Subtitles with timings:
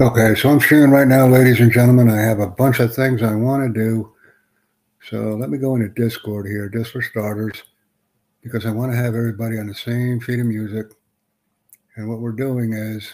[0.00, 2.08] Okay, so I'm sharing right now, ladies and gentlemen.
[2.08, 4.12] I have a bunch of things I want to do.
[5.02, 7.64] So let me go into Discord here, just for starters,
[8.40, 10.92] because I want to have everybody on the same feed of music.
[11.96, 13.12] And what we're doing is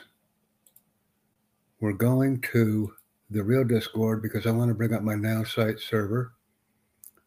[1.81, 2.93] we're going to
[3.31, 6.35] the real Discord because I want to bring up my now site server.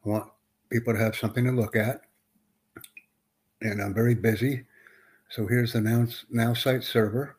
[0.06, 0.32] I want
[0.72, 2.02] people to have something to look at.
[3.62, 4.68] And I'm very busy.
[5.32, 7.37] So here's the now, now site server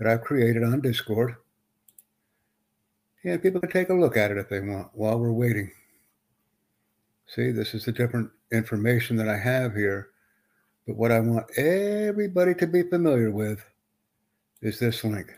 [0.00, 1.36] that I've created on Discord.
[3.22, 5.70] And people can take a look at it if they want while we're waiting.
[7.26, 10.08] See, this is the different information that I have here.
[10.86, 13.62] But what I want everybody to be familiar with
[14.62, 15.30] is this link.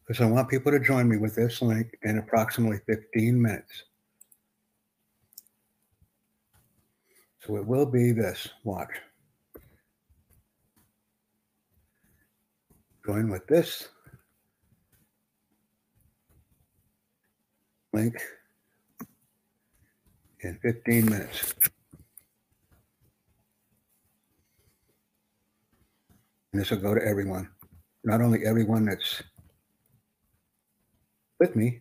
[0.00, 3.84] Because I want people to join me with this link in approximately 15 minutes.
[7.46, 8.48] So it will be this.
[8.64, 8.90] Watch.
[13.04, 13.88] Join with this
[17.92, 18.14] link
[20.40, 21.54] in 15 minutes.
[26.52, 27.48] And this will go to everyone,
[28.04, 29.22] not only everyone that's
[31.40, 31.80] with me,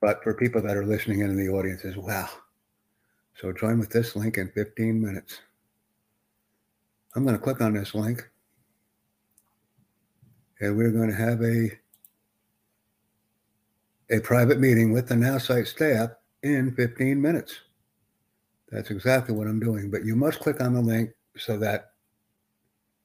[0.00, 2.28] but for people that are listening in, in the audience as well.
[3.36, 5.40] So join with this link in 15 minutes.
[7.14, 8.28] I'm going to click on this link
[10.60, 11.70] and we're going to have a
[14.10, 16.10] a private meeting with the now site staff
[16.42, 17.60] in 15 minutes.
[18.70, 19.90] That's exactly what I'm doing.
[19.90, 21.92] But you must click on the link so that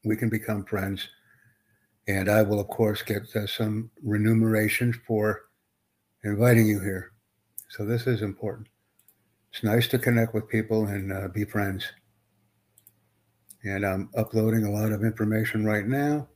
[0.04, 1.08] we can become friends.
[2.08, 5.44] And I will, of course, get uh, some remuneration for
[6.24, 7.12] inviting you here.
[7.70, 8.68] So this is important.
[9.52, 11.86] It's nice to connect with people and uh, be friends.
[13.64, 16.28] And I'm uploading a lot of information right now.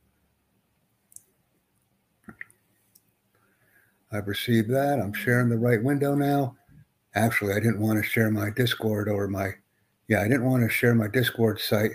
[4.14, 5.00] I've received that.
[5.00, 6.56] I'm sharing the right window now.
[7.14, 9.50] Actually, I didn't want to share my Discord or my,
[10.08, 11.92] yeah, I didn't want to share my Discord site,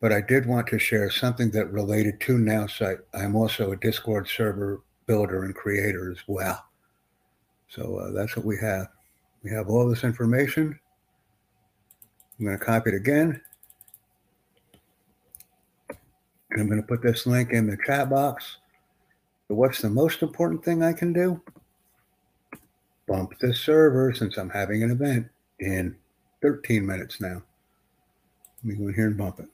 [0.00, 2.98] but I did want to share something that related to Now site.
[3.14, 6.64] I'm also a Discord server builder and creator as well.
[7.68, 8.88] So uh, that's what we have.
[9.42, 10.78] We have all this information.
[12.38, 13.40] I'm going to copy it again.
[16.50, 18.58] And I'm going to put this link in the chat box.
[19.48, 21.40] What's the most important thing I can do?
[23.06, 25.28] Bump the server since I'm having an event
[25.60, 25.96] in
[26.42, 27.42] 13 minutes now.
[28.62, 29.46] Let me go in here and bump it.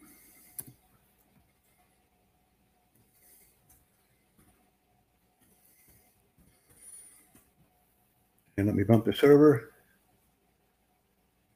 [8.57, 9.73] And let me bump the server.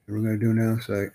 [0.04, 1.10] What we're going to do now is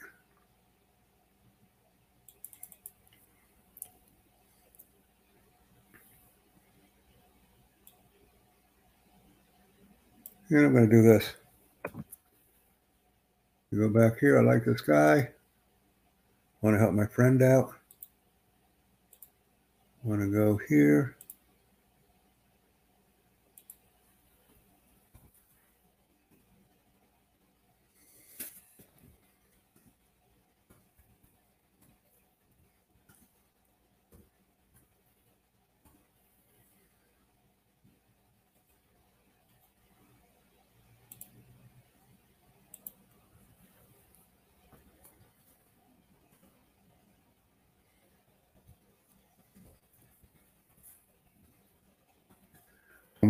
[10.52, 11.34] And I'm going to do this.
[13.72, 14.38] You go back here.
[14.38, 15.30] I like this guy.
[16.62, 17.72] Want to help my friend out.
[20.04, 21.16] Want to go here.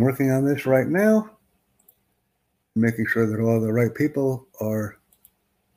[0.02, 1.30] Working on this right now,
[2.74, 4.98] making sure that all the right people are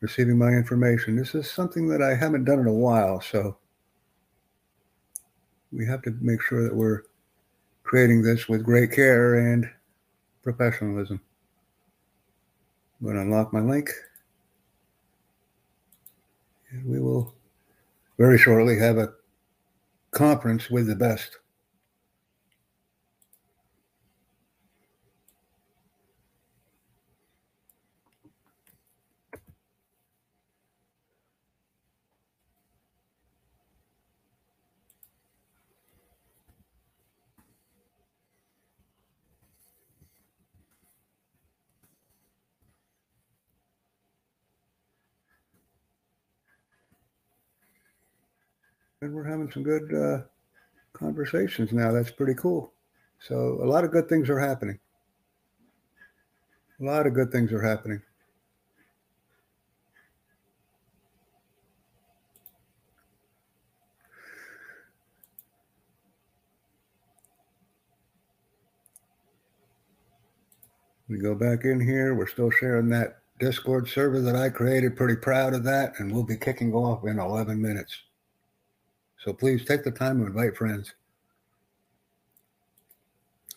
[0.01, 1.15] receiving my information.
[1.15, 3.57] This is something that I haven't done in a while, so
[5.71, 7.03] we have to make sure that we're
[7.83, 9.69] creating this with great care and
[10.43, 11.19] professionalism.
[12.99, 13.89] I'm going to unlock my link.
[16.71, 17.33] And we will
[18.17, 19.13] very shortly have a
[20.11, 21.37] conference with the best.
[49.05, 50.23] and we're having some good uh,
[50.93, 51.91] conversations now.
[51.91, 52.73] That's pretty cool.
[53.19, 54.79] So a lot of good things are happening.
[56.81, 58.01] A lot of good things are happening.
[71.07, 72.15] We go back in here.
[72.15, 74.97] We're still sharing that Discord server that I created.
[74.97, 75.93] Pretty proud of that.
[75.99, 78.04] And we'll be kicking off in 11 minutes.
[79.25, 80.93] So please take the time to invite friends.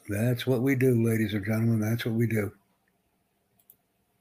[0.09, 1.79] That's what we do, ladies and gentlemen.
[1.79, 2.51] That's what we do.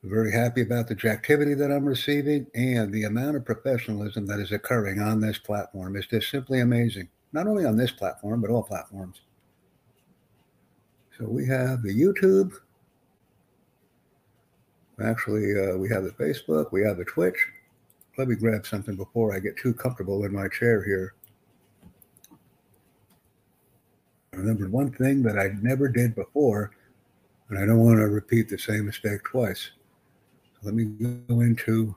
[0.03, 4.41] I'm very happy about the activity that I'm receiving and the amount of professionalism that
[4.41, 5.95] is occurring on this platform.
[5.95, 7.07] It's just simply amazing.
[7.31, 9.21] Not only on this platform, but all platforms.
[11.17, 12.51] So we have the YouTube.
[15.01, 16.73] Actually, uh, we have the Facebook.
[16.73, 17.37] We have the Twitch.
[18.17, 21.13] Let me grab something before I get too comfortable in my chair here.
[24.37, 26.69] I remembered one thing that I never did before,
[27.49, 29.71] and I don't want to repeat the same mistake twice.
[30.53, 30.85] So let me
[31.27, 31.95] go into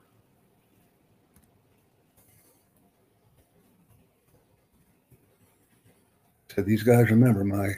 [6.55, 7.75] so these guys remember my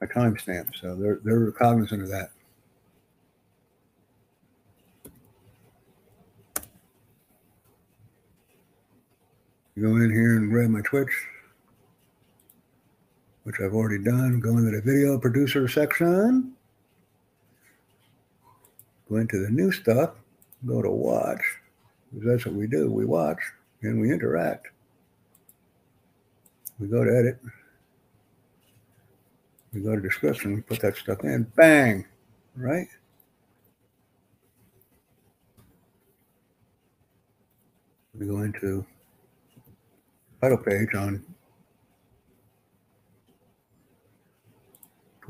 [0.00, 2.30] my timestamp, so they're they're cognizant of that.
[9.78, 11.12] Go in here and grab my Twitch
[13.50, 14.38] which I've already done.
[14.38, 16.52] Go into the video producer section.
[19.08, 20.10] Go into the new stuff.
[20.64, 21.42] Go to watch.
[22.12, 22.92] Because that's what we do.
[22.92, 23.40] We watch
[23.82, 24.68] and we interact.
[26.78, 27.40] We go to edit.
[29.72, 30.54] We go to description.
[30.54, 31.42] We put that stuff in.
[31.56, 32.06] Bang.
[32.54, 32.86] Right?
[38.16, 38.86] We go into
[40.40, 41.24] title page on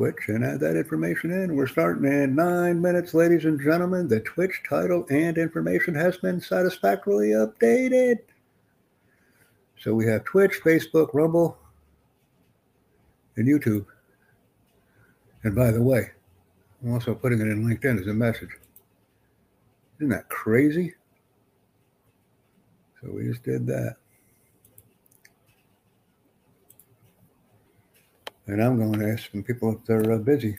[0.01, 1.55] Twitch and add that information in.
[1.55, 4.09] We're starting in nine minutes, ladies and gentlemen.
[4.09, 8.21] The Twitch title and information has been satisfactorily updated.
[9.79, 11.59] So we have Twitch, Facebook, Rumble,
[13.37, 13.85] and YouTube.
[15.43, 16.13] And by the way,
[16.83, 18.57] I'm also putting it in LinkedIn as a message.
[19.99, 20.95] Isn't that crazy?
[23.03, 23.97] So we just did that.
[28.51, 30.59] And I'm going to ask some people if they're uh, busy.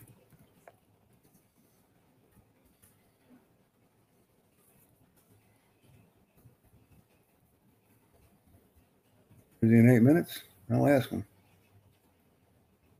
[9.59, 10.43] Busy in eight minutes?
[10.71, 11.25] I'll ask them.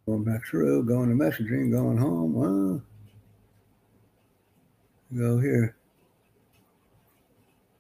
[0.05, 2.83] Going back through, going to messaging, going home.
[5.17, 5.77] go here.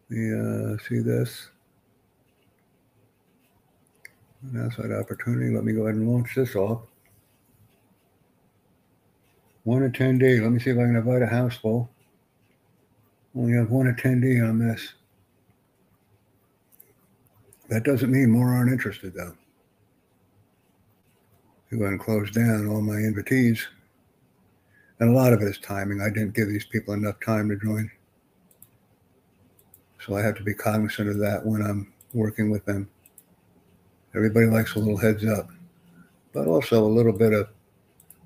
[0.09, 1.49] The uh, see this
[4.43, 5.53] an outside opportunity.
[5.53, 6.83] Let me go ahead and launch this off.
[9.63, 10.41] One attendee.
[10.41, 11.89] Let me see if I can invite a house full.
[13.35, 14.93] Only have one attendee on this.
[17.69, 19.33] That doesn't mean more aren't interested, though.
[21.71, 23.59] Go ahead and close down all my invitees.
[24.99, 26.01] And a lot of it is timing.
[26.01, 27.89] I didn't give these people enough time to join.
[30.05, 32.89] So I have to be cognizant of that when I'm working with them.
[34.13, 35.49] Everybody likes a little heads up,
[36.33, 37.47] but also a little bit of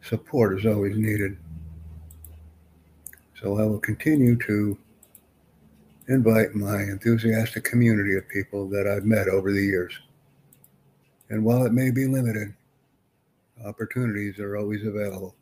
[0.07, 1.37] support is always needed.
[3.41, 4.77] So I will continue to
[6.07, 9.97] invite my enthusiastic community of people that I've met over the years.
[11.29, 12.53] And while it may be limited,
[13.65, 15.35] opportunities are always available.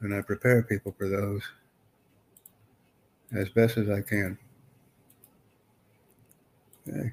[0.00, 1.42] And I prepare people for those
[3.34, 4.36] as best as I can.
[6.86, 7.12] Okay.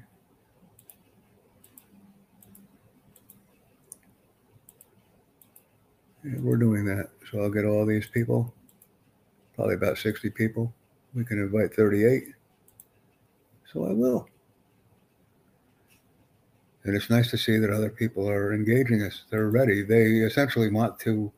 [6.22, 7.10] And we're doing that.
[7.30, 8.54] So I'll get all these people,
[9.54, 10.72] probably about 60 people.
[11.14, 12.24] We can invite 38.
[13.72, 14.28] So I will.
[16.84, 19.24] And it's nice to see that other people are engaging us.
[19.30, 19.82] They're ready.
[19.82, 21.32] They essentially want to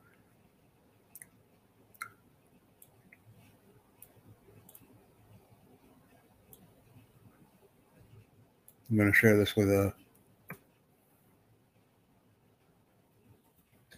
[8.94, 9.92] I'm going to share this with a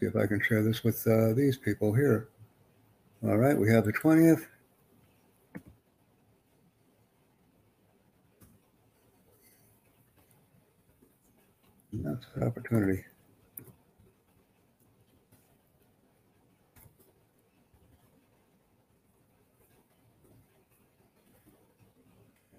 [0.07, 2.29] See if I can share this with uh, these people here.
[3.25, 4.47] All right, we have the 20th.
[11.93, 13.03] That's an opportunity.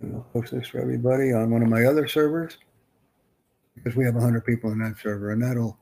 [0.01, 2.57] And I'll post this for everybody on one of my other servers
[3.73, 5.79] because we have 100 people in that server, and that'll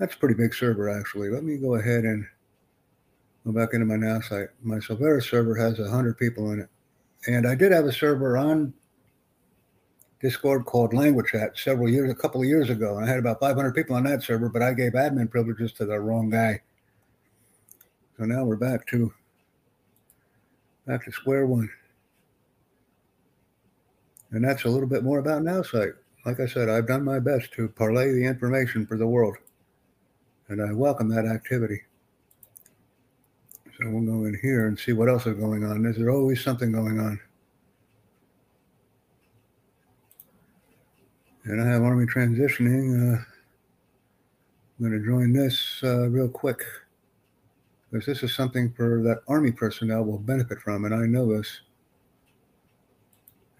[0.00, 1.28] that's a pretty big server, actually.
[1.28, 2.26] Let me go ahead and
[3.44, 4.48] go back into my now site.
[4.62, 6.68] My Silvera server has 100 people in it.
[7.28, 8.72] And I did have a server on
[10.22, 12.96] Discord called Language Chat several years, a couple of years ago.
[12.96, 15.84] And I had about 500 people on that server, but I gave admin privileges to
[15.84, 16.62] the wrong guy.
[18.16, 19.12] So now we're back to
[20.86, 21.68] back to square one.
[24.30, 25.92] And that's a little bit more about NowSite.
[26.24, 29.36] Like I said, I've done my best to parlay the information for the world.
[30.50, 31.80] And I welcome that activity.
[33.78, 35.84] So we'll go in here and see what else is going on.
[35.84, 37.20] There's always something going on.
[41.44, 43.14] And I have Army transitioning.
[43.14, 43.22] Uh,
[44.80, 46.64] I'm going to join this uh, real quick
[47.88, 51.60] because this is something for that Army personnel will benefit from, and I know this.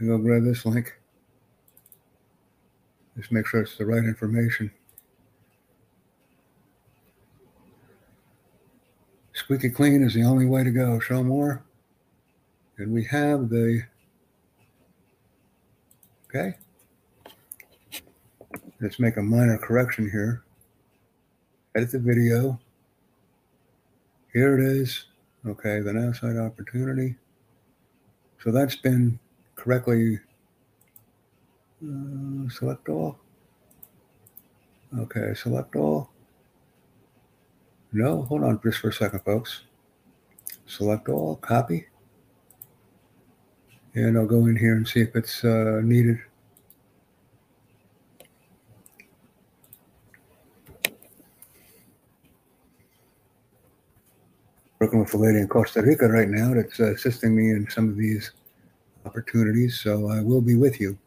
[0.01, 0.99] I go grab this link.
[3.17, 4.73] Just make sure it's the right information.
[9.41, 11.01] Squeaky clean is the only way to go.
[11.01, 11.63] Show more.
[12.79, 13.83] And we have the,
[16.29, 16.55] okay.
[18.81, 20.45] Let's make a minor correction here
[21.75, 22.59] edit the video.
[24.33, 25.07] Here it is.
[25.47, 27.17] Okay, the outside opportunity.
[28.43, 29.19] So that's been
[29.55, 30.19] correctly
[31.83, 33.19] uh, select all.
[34.99, 36.11] Okay, select all.
[37.93, 39.63] No, hold on just for a second, folks.
[40.67, 41.87] Select all, copy.
[43.95, 46.19] And I'll go in here and see if it's uh, needed.
[54.81, 57.91] working with a lady in Costa Rica right now that's uh, assisting me in some
[57.91, 58.33] of these
[59.05, 59.79] opportunities.
[59.79, 60.99] So I will be with you.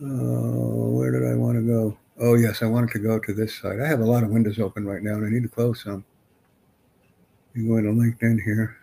[0.00, 1.98] Oh, where did I want to go?
[2.24, 3.80] Oh, yes, I wanted to go to this side.
[3.80, 6.04] I have a lot of windows open right now and I need to close some.
[7.52, 8.76] You go into LinkedIn here.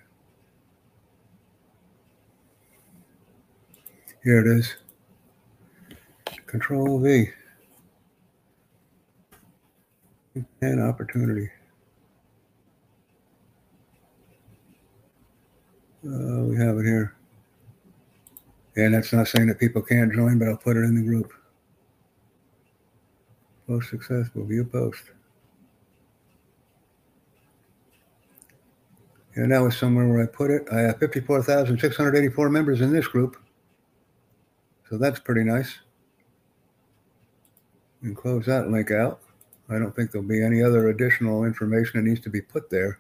[4.26, 4.76] Here it is.
[6.48, 7.30] Control V.
[10.62, 11.50] and opportunity.
[16.06, 17.16] Uh, we have it here.
[18.76, 21.32] And that's not saying that people can't join, but I'll put it in the group.
[23.70, 25.04] Post successful, view post.
[29.36, 30.68] And that was somewhere where I put it.
[30.72, 33.38] I have 54,684 members in this group.
[34.90, 35.78] So that's pretty nice.
[38.02, 39.20] And close that link out.
[39.70, 43.00] I don't think there'll be any other additional information that needs to be put there.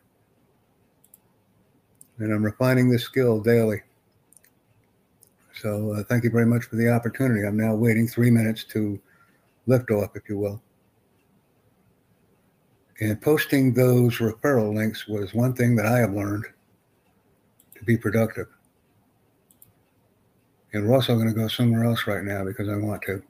[2.19, 3.81] And I'm refining this skill daily.
[5.51, 7.47] So uh, thank you very much for the opportunity.
[7.47, 9.01] I'm now waiting three minutes to
[9.69, 10.61] lift off, if you will.
[12.99, 16.45] And posting those referral links was one thing that I have learned
[17.75, 18.47] to be productive.
[20.73, 23.23] And we're also going to go somewhere else right now because I want to.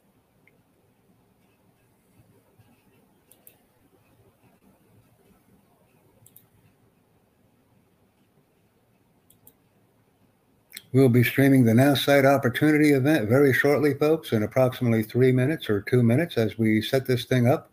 [10.91, 15.69] We'll be streaming the Now Site Opportunity event very shortly, folks, in approximately three minutes
[15.69, 17.69] or two minutes as we set this thing up.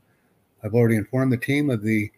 [0.63, 2.11] I've already informed the team of the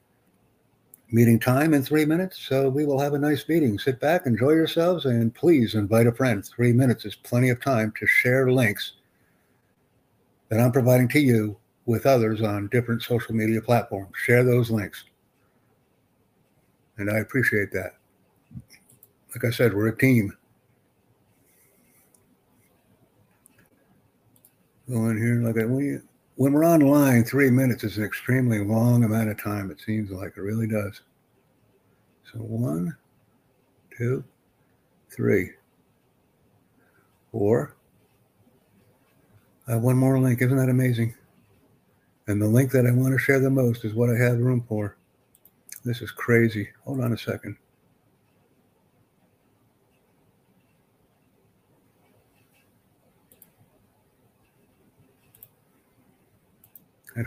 [1.13, 3.79] meeting time in three minutes, so we will have a nice meeting.
[3.79, 6.45] Sit back, enjoy yourselves, and please invite a friend.
[6.45, 8.95] Three minutes is plenty of time to share links
[10.49, 14.17] that I'm providing to you with others on different social media platforms.
[14.17, 15.05] Share those links.
[16.97, 17.93] And I appreciate that.
[19.31, 20.37] Like I said, we're a team.
[24.89, 25.69] Go in here and look at
[26.39, 29.73] when we're online, three minutes is an extremely long amount of time.
[29.73, 31.01] It seems like it really does.
[32.33, 32.97] So one,
[33.97, 34.23] two,
[35.11, 35.51] three,
[37.33, 37.75] four.
[39.67, 40.41] I have one more link.
[40.41, 41.13] Isn't that amazing?
[42.29, 44.65] And the link that I want to share the most is what I have room
[44.69, 44.97] for.
[45.85, 46.69] This is crazy.
[46.85, 47.57] Hold on a second.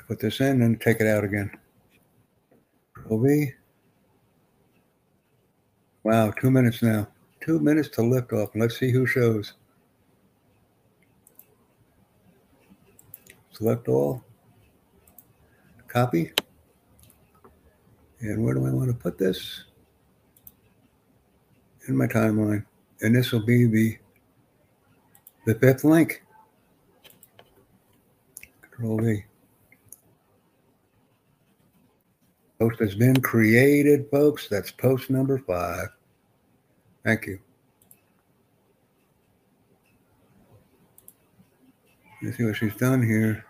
[0.08, 1.52] Put this in and take it out again.
[3.10, 3.26] OV.
[6.04, 7.08] Wow, two minutes now.
[7.42, 8.50] Two minutes to lift off.
[8.56, 9.54] Let's see who shows.
[13.52, 14.24] Select all.
[15.88, 16.32] Copy.
[18.22, 19.66] And where do I want to put this?
[21.88, 22.66] In my timeline.
[23.02, 23.98] And this will be the
[25.46, 26.24] the fifth link.
[28.62, 29.24] Control V.
[32.62, 34.48] Post has been created, folks.
[34.48, 35.88] That's post number five.
[37.04, 37.40] Thank you.
[42.22, 43.44] Let's see what she's done here.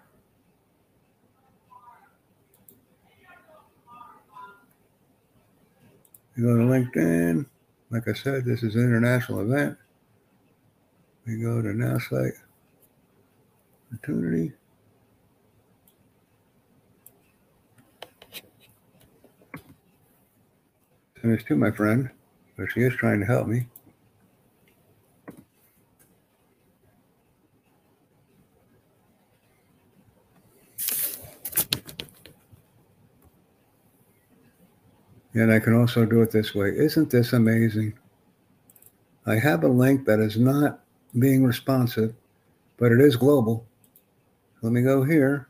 [6.38, 7.46] You go to LinkedIn.
[7.90, 9.78] Like I said, this is an international event.
[11.28, 12.32] We go to now site.
[21.22, 22.10] Send this to my friend,
[22.58, 23.68] but she is trying to help me.
[35.34, 36.70] And I can also do it this way.
[36.76, 37.94] Isn't this amazing?
[39.28, 40.82] I have a link that is not
[41.20, 42.16] being responsive,
[42.78, 43.66] but it is global.
[44.62, 45.48] Let me go here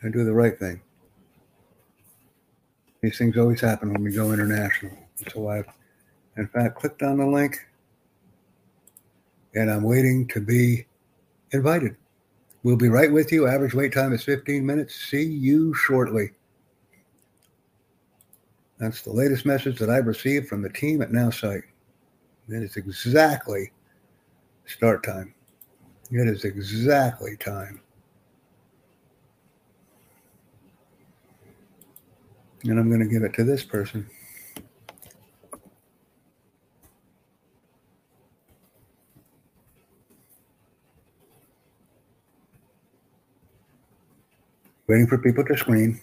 [0.00, 0.80] and do the right thing.
[3.06, 4.90] These things always happen when we go international.
[5.32, 5.68] So I've,
[6.36, 7.56] in fact, clicked on the link
[9.54, 10.86] and I'm waiting to be
[11.52, 11.96] invited.
[12.64, 13.46] We'll be right with you.
[13.46, 14.96] Average wait time is 15 minutes.
[14.96, 16.32] See you shortly.
[18.78, 21.62] That's the latest message that I've received from the team at NowSite.
[22.48, 23.70] It is exactly
[24.64, 25.32] start time.
[26.10, 27.80] It is exactly time.
[32.68, 34.08] And I'm going to give it to this person.
[44.88, 46.00] Waiting for people to screen.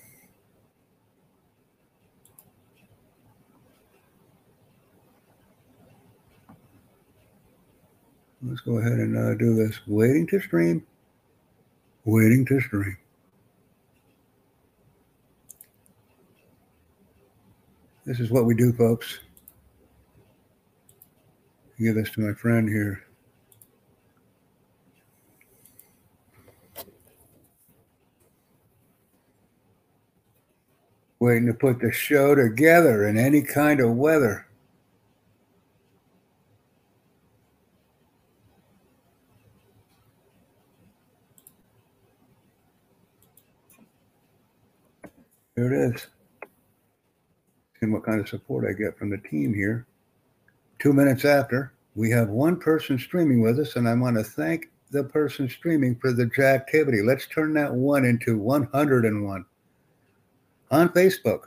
[8.41, 9.79] Let's go ahead and uh, do this.
[9.87, 10.85] Waiting to stream.
[12.05, 12.97] Waiting to stream.
[18.05, 19.19] This is what we do, folks.
[21.79, 23.01] Give this to my friend here.
[31.19, 34.47] Waiting to put the show together in any kind of weather.
[45.55, 46.12] Here it is.
[47.83, 49.85] And what kind of support I get from the team here.
[50.79, 54.69] Two minutes after, we have one person streaming with us, and I want to thank
[54.91, 57.01] the person streaming for the activity.
[57.01, 59.45] Let's turn that one into 101
[60.71, 61.41] on Facebook.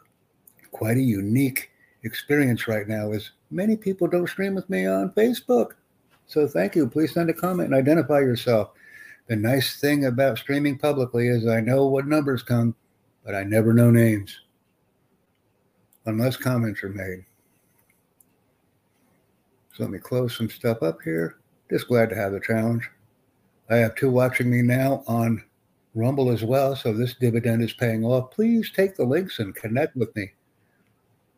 [0.72, 1.70] Quite a unique
[2.02, 5.72] experience right now is many people don't stream with me on Facebook.
[6.26, 6.88] So thank you.
[6.88, 8.70] Please send a comment and identify yourself.
[9.28, 12.74] The nice thing about streaming publicly is I know what numbers come
[13.26, 14.40] but I never know names
[16.06, 17.24] unless comments are made.
[19.74, 21.36] So let me close some stuff up here.
[21.68, 22.88] Just glad to have the challenge.
[23.68, 25.44] I have two watching me now on
[25.94, 28.30] Rumble as well, so this dividend is paying off.
[28.30, 30.32] Please take the links and connect with me.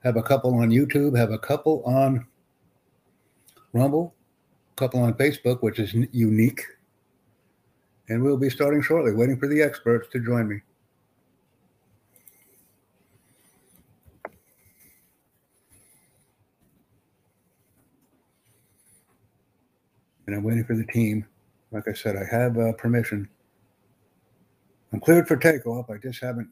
[0.04, 2.26] Have a couple on YouTube, have a couple on
[3.72, 4.14] Rumble,
[4.72, 6.62] a couple on Facebook, which is unique.
[8.08, 10.60] And we'll be starting shortly, waiting for the experts to join me.
[20.28, 21.26] And I'm waiting for the team.
[21.72, 23.26] Like I said, I have uh, permission.
[24.92, 25.88] I'm cleared for takeoff.
[25.88, 26.50] I just haven't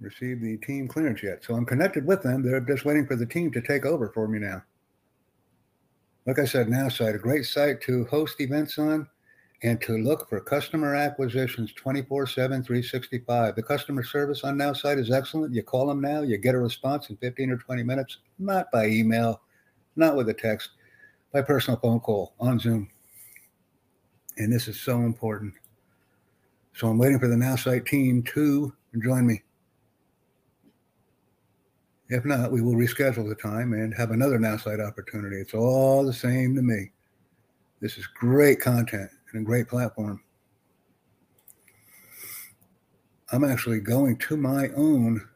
[0.00, 1.44] received the team clearance yet.
[1.44, 2.42] So I'm connected with them.
[2.42, 4.64] They're just waiting for the team to take over for me now.
[6.26, 9.08] Like I said, now site, a great site to host events on
[9.62, 14.98] and to look for customer acquisitions 24 7 365 the customer service on now site
[14.98, 15.54] is excellent.
[15.54, 18.86] You call them now you get a response in 15 or 20 minutes not by
[18.86, 19.40] email
[19.96, 20.70] not with a text
[21.32, 22.88] by personal phone call on zoom.
[24.36, 25.54] And this is so important.
[26.74, 29.42] So i'm waiting for the now site team to join me.
[32.10, 35.36] If not we will reschedule the time and have another now site opportunity.
[35.36, 36.90] It's all the same to me.
[37.80, 40.20] This is great content and great platform.
[43.32, 45.26] I'm actually going to my own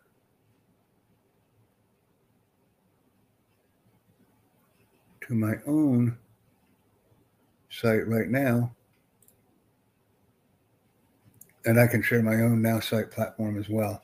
[5.26, 6.16] to my own
[7.68, 8.74] site right now.
[11.66, 14.02] And I can share my own now site platform as well.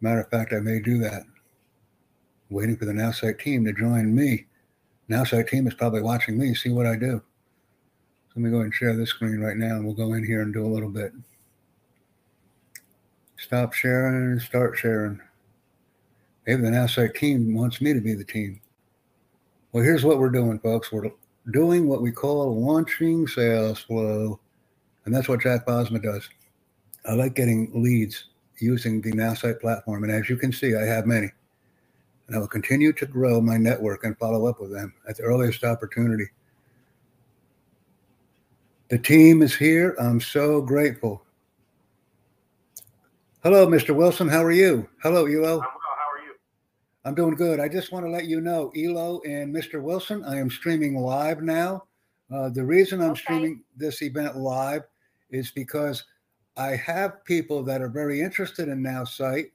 [0.00, 1.22] Matter of fact, I may do that.
[2.50, 4.46] Waiting for the now site team to join me.
[5.08, 7.22] Now site team is probably watching me, see what I do.
[8.38, 10.42] Let me go ahead and share this screen right now and we'll go in here
[10.42, 11.12] and do a little bit.
[13.36, 15.20] Stop sharing and start sharing.
[16.46, 18.60] Maybe the NowSite team wants me to be the team.
[19.72, 20.92] Well, here's what we're doing, folks.
[20.92, 21.10] We're
[21.50, 24.38] doing what we call launching sales flow.
[25.04, 26.30] And that's what Jack Bosma does.
[27.06, 28.26] I like getting leads
[28.60, 30.04] using the NowSite platform.
[30.04, 31.32] And as you can see, I have many.
[32.28, 35.24] And I will continue to grow my network and follow up with them at the
[35.24, 36.28] earliest opportunity.
[38.88, 39.94] The team is here.
[40.00, 41.22] I'm so grateful.
[43.42, 43.94] Hello, Mr.
[43.94, 44.28] Wilson.
[44.28, 44.88] How are you?
[45.02, 45.34] Hello, Elo.
[45.36, 45.60] I'm well.
[45.60, 46.34] How are you?
[47.04, 47.60] I'm doing good.
[47.60, 49.82] I just want to let you know, Elo and Mr.
[49.82, 51.84] Wilson, I am streaming live now.
[52.32, 53.20] Uh, the reason I'm okay.
[53.20, 54.84] streaming this event live
[55.30, 56.04] is because
[56.56, 59.50] I have people that are very interested in NowSite.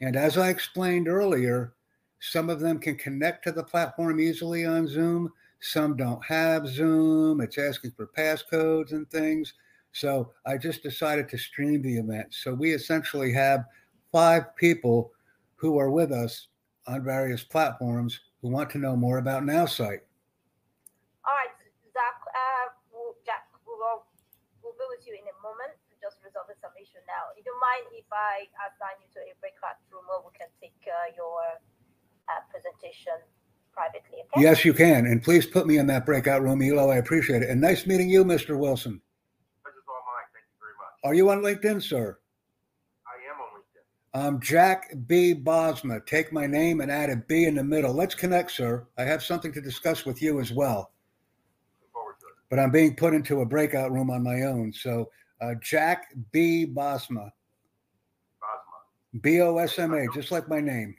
[0.00, 1.74] And as I explained earlier,
[2.20, 5.30] some of them can connect to the platform easily on Zoom.
[5.62, 7.40] Some don't have Zoom.
[7.40, 9.54] It's asking for passcodes and things.
[9.92, 12.34] So I just decided to stream the event.
[12.34, 13.64] So we essentially have
[14.10, 15.12] five people
[15.54, 16.48] who are with us
[16.88, 20.02] on various platforms who want to know more about NowSite.
[21.22, 21.54] All right,
[21.94, 22.66] Zach, uh,
[23.24, 23.78] Jack, we'll,
[24.66, 27.30] we'll be with you in a moment just resolving some issue now.
[27.38, 30.74] You don't mind if I assign you to a breakout room where we can take
[30.90, 31.38] uh, your
[32.26, 33.14] uh, presentation
[33.72, 34.18] privately.
[34.34, 34.42] Okay?
[34.42, 35.06] Yes, you can.
[35.06, 36.90] And please put me in that breakout room, Elo.
[36.90, 37.50] I appreciate it.
[37.50, 38.58] And nice meeting you, Mr.
[38.58, 39.00] Wilson.
[39.62, 40.24] Pleasure's all mine.
[40.32, 40.98] Thank you very much.
[41.04, 42.18] Are you on LinkedIn, sir?
[43.06, 44.34] I am on LinkedIn.
[44.34, 45.34] I'm Jack B.
[45.34, 46.04] Bosma.
[46.06, 47.92] Take my name and add a B in the middle.
[47.92, 48.86] Let's connect, sir.
[48.98, 50.92] I have something to discuss with you as well.
[51.80, 52.32] Looking forward to it.
[52.50, 54.72] But I'm being put into a breakout room on my own.
[54.72, 56.66] So, uh, Jack B.
[56.66, 57.30] Bosma.
[58.40, 59.20] Bosma.
[59.20, 60.94] B O S M A, just like my name.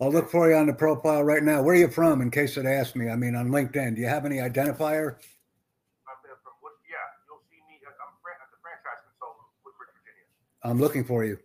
[0.00, 1.62] I'll look for you on the profile right now.
[1.62, 3.10] Where are you from, in case it asks me?
[3.10, 3.96] I mean, on LinkedIn.
[3.96, 5.16] Do you have any identifier?
[6.08, 6.56] I'm from
[6.88, 6.96] yeah,
[7.28, 7.76] you'll see me.
[7.84, 10.24] I'm the franchise consultant, Woodbridge, Virginia.
[10.64, 11.38] I'm looking for you.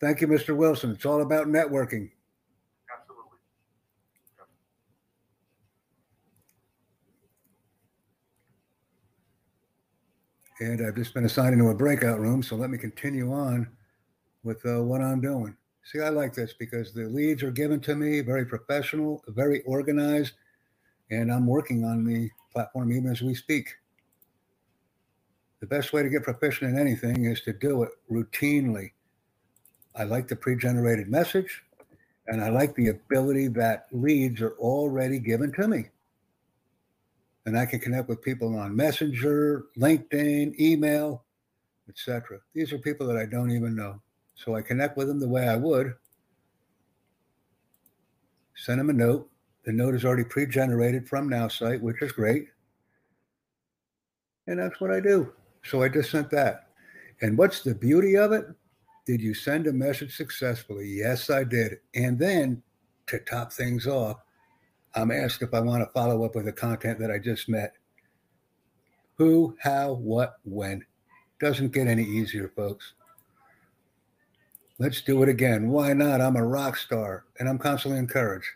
[0.00, 0.56] Thank you, Mr.
[0.56, 0.90] Wilson.
[0.90, 2.10] It's all about networking.
[2.92, 3.38] Absolutely.
[10.60, 13.68] And I've just been assigned into a breakout room, so let me continue on
[14.42, 15.56] with uh, what I'm doing.
[15.86, 20.32] See, I like this because the leads are given to me, very professional, very organized,
[21.12, 23.72] and I'm working on the platform even as we speak.
[25.60, 28.90] The best way to get proficient in anything is to do it routinely.
[29.94, 31.62] I like the pre generated message,
[32.26, 35.84] and I like the ability that leads are already given to me.
[37.46, 41.22] And I can connect with people on Messenger, LinkedIn, email,
[41.88, 42.40] etc.
[42.54, 44.00] These are people that I don't even know.
[44.36, 45.94] So I connect with them the way I would.
[48.54, 49.28] Send them a note.
[49.64, 52.46] The note is already pre-generated from Now site, which is great.
[54.46, 55.32] And that's what I do.
[55.64, 56.68] So I just sent that.
[57.20, 58.46] And what's the beauty of it?
[59.06, 60.86] Did you send a message successfully?
[60.86, 61.78] Yes, I did.
[61.94, 62.62] And then
[63.06, 64.18] to top things off,
[64.94, 67.74] I'm asked if I want to follow up with the content that I just met.
[69.14, 70.84] Who, how, what, when.
[71.40, 72.94] Doesn't get any easier, folks.
[74.78, 75.70] Let's do it again.
[75.70, 76.20] Why not?
[76.20, 78.48] I'm a rock star and I'm constantly encouraged.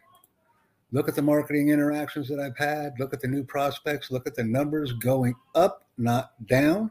[0.93, 2.95] Look at the marketing interactions that I've had.
[2.99, 4.11] Look at the new prospects.
[4.11, 6.91] Look at the numbers going up, not down.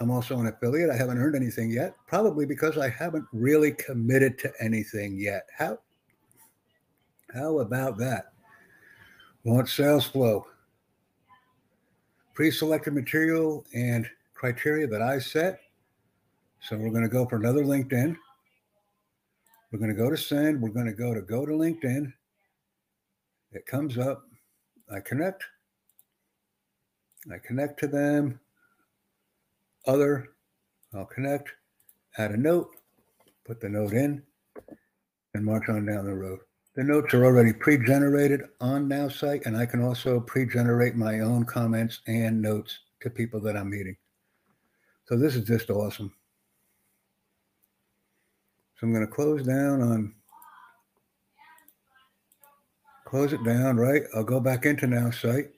[0.00, 0.90] I'm also an affiliate.
[0.90, 5.46] I haven't earned anything yet, probably because I haven't really committed to anything yet.
[5.56, 5.78] How,
[7.34, 8.32] how about that?
[9.44, 10.46] Launch sales flow.
[12.32, 15.60] Pre selected material and criteria that I set
[16.62, 18.16] so we're going to go for another LinkedIn.
[19.72, 20.60] We're going to go to send.
[20.62, 22.12] We're going to go to go to LinkedIn.
[23.50, 24.22] It comes up.
[24.92, 25.42] I connect.
[27.32, 28.38] I connect to them.
[29.86, 30.28] Other.
[30.94, 31.50] I'll connect.
[32.16, 32.70] Add a note.
[33.44, 34.22] Put the note in
[35.34, 36.38] and march on down the road.
[36.76, 41.44] The notes are already pre-generated on Now site, and I can also pre-generate my own
[41.44, 43.96] comments and notes to people that I'm meeting.
[45.06, 46.14] So this is just awesome.
[48.82, 50.12] So I'm going to close down on,
[53.04, 54.02] close it down, right?
[54.12, 55.52] I'll go back into now site.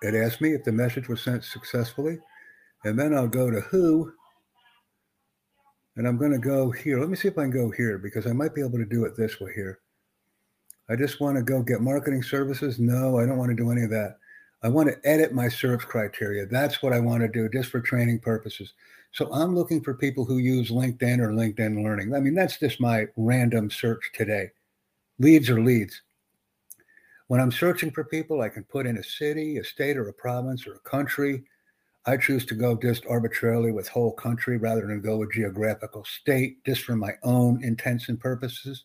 [0.00, 2.18] It asks me if the message was sent successfully.
[2.84, 4.10] And then I'll go to who,
[5.96, 6.98] and I'm going to go here.
[6.98, 9.04] Let me see if I can go here because I might be able to do
[9.04, 9.80] it this way here.
[10.88, 12.78] I just want to go get marketing services.
[12.78, 14.16] No, I don't want to do any of that.
[14.62, 16.46] I want to edit my search criteria.
[16.46, 18.72] That's what I want to do just for training purposes.
[19.12, 22.14] So I'm looking for people who use LinkedIn or LinkedIn Learning.
[22.14, 24.50] I mean, that's just my random search today.
[25.18, 26.02] Leads are leads.
[27.26, 30.12] When I'm searching for people, I can put in a city, a state, or a
[30.12, 31.44] province, or a country.
[32.06, 36.64] I choose to go just arbitrarily with whole country rather than go with geographical state,
[36.64, 38.84] just for my own intents and purposes.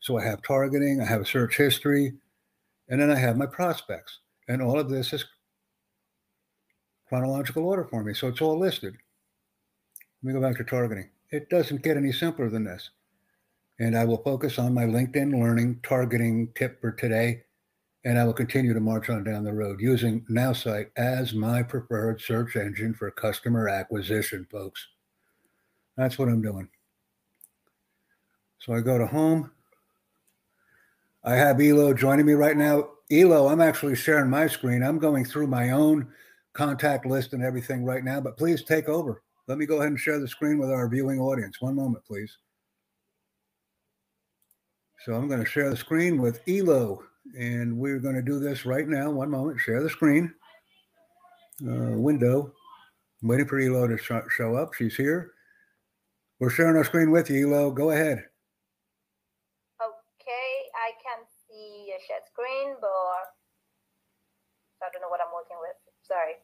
[0.00, 2.14] So I have targeting, I have a search history,
[2.88, 4.18] And then I have my prospects.
[4.48, 5.24] And all of this is
[7.08, 8.14] chronological order for me.
[8.14, 8.96] So it's all listed.
[10.22, 11.10] Let me go back to targeting.
[11.30, 12.90] It doesn't get any simpler than this.
[13.80, 17.42] And I will focus on my LinkedIn learning targeting tip for today.
[18.04, 22.20] And I will continue to march on down the road using NowSite as my preferred
[22.20, 24.86] search engine for customer acquisition, folks.
[25.96, 26.68] That's what I'm doing.
[28.60, 29.50] So I go to home.
[31.24, 32.90] I have Elo joining me right now.
[33.10, 34.82] Elo, I'm actually sharing my screen.
[34.82, 36.08] I'm going through my own
[36.52, 39.21] contact list and everything right now, but please take over.
[39.48, 41.60] Let me go ahead and share the screen with our viewing audience.
[41.60, 42.36] One moment, please.
[45.04, 47.02] So I'm going to share the screen with Elo,
[47.36, 49.10] and we're going to do this right now.
[49.10, 50.32] One moment, share the screen.
[51.60, 52.52] Uh, window.
[53.20, 54.74] I'm waiting for Elo to sh- show up.
[54.74, 55.32] She's here.
[56.38, 57.70] We're sharing our screen with you, Elo.
[57.70, 58.24] Go ahead.
[59.80, 62.86] Okay, I can see a shared screen, but
[64.82, 65.76] I don't know what I'm working with.
[66.02, 66.34] Sorry.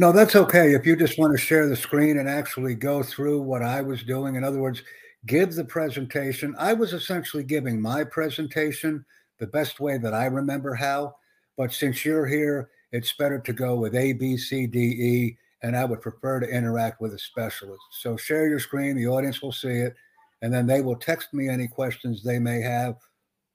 [0.00, 0.72] No, that's okay.
[0.72, 4.02] If you just want to share the screen and actually go through what I was
[4.02, 4.82] doing, in other words,
[5.26, 6.54] give the presentation.
[6.58, 9.04] I was essentially giving my presentation
[9.40, 11.16] the best way that I remember how.
[11.58, 15.76] But since you're here, it's better to go with A, B, C, D, E, and
[15.76, 17.82] I would prefer to interact with a specialist.
[17.90, 19.94] So share your screen, the audience will see it,
[20.40, 22.96] and then they will text me any questions they may have,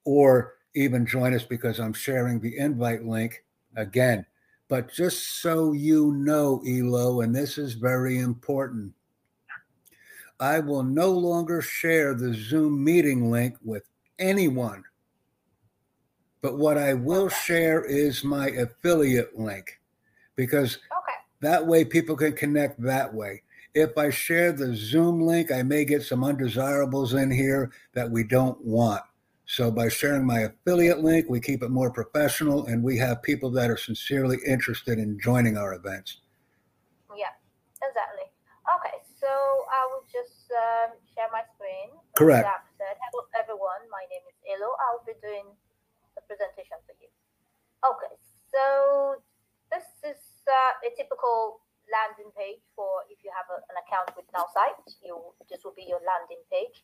[0.06, 3.44] or even join us because I'm sharing the invite link
[3.76, 4.28] again.
[4.68, 8.94] But just so you know, Elo, and this is very important,
[10.40, 13.84] I will no longer share the Zoom meeting link with
[14.20, 14.84] anyone.
[16.42, 19.80] But what I will share is my affiliate link
[20.36, 21.14] because Okay.
[21.42, 23.44] that way people can connect that way.
[23.74, 28.24] If I share the Zoom link, I may get some undesirables in here that we
[28.24, 29.02] don't want.
[29.46, 33.52] So by sharing my affiliate link, we keep it more professional and we have people
[33.52, 36.22] that are sincerely interested in joining our events.
[37.14, 37.30] Yeah,
[37.86, 38.26] exactly.
[38.66, 41.94] Okay, so I will just um, share my screen.
[42.18, 42.50] Correct.
[42.82, 43.86] Said, hello everyone.
[43.94, 44.74] My name is Elo.
[44.82, 45.46] I'll be doing
[46.18, 47.08] the presentation for you.
[47.86, 48.18] Okay,
[48.50, 49.22] so
[49.70, 54.26] this is uh, a typical landing page for if you have a, an account with
[54.34, 54.82] NowSite.
[55.06, 55.22] You
[55.54, 56.82] this will be your landing page,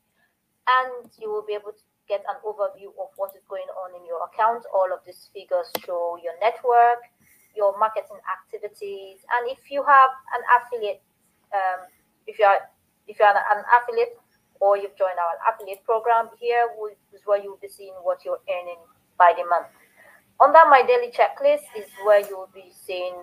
[0.69, 4.04] and you will be able to get an overview of what is going on in
[4.04, 4.67] your account.
[4.76, 7.08] All of these figures show your network,
[7.56, 11.00] your marketing activities, and if you have an affiliate,
[11.56, 11.88] um,
[12.28, 12.67] if you are
[13.08, 14.19] if you are an affiliate
[14.60, 16.67] or you've joined our affiliate program, here
[17.15, 18.84] is where you'll be seeing what you're earning
[19.17, 19.71] by the month.
[20.39, 23.15] Under my daily checklist is where you will be seeing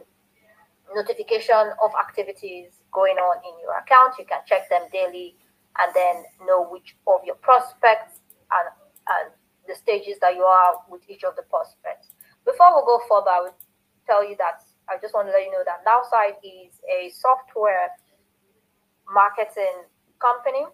[0.94, 4.14] notification of activities going on in your account.
[4.18, 5.36] You can check them daily
[5.78, 8.20] and then know which of your prospects
[8.50, 8.68] and,
[9.08, 9.32] and
[9.66, 12.12] the stages that you are with each of the prospects.
[12.44, 13.58] Before we go further, I will
[14.06, 17.92] tell you that I just want to let you know that NowSite is a software
[19.12, 19.84] marketing
[20.20, 20.64] company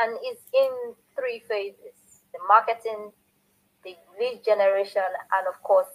[0.00, 3.12] and is in three phases the marketing,
[3.84, 5.92] the lead generation, and of course,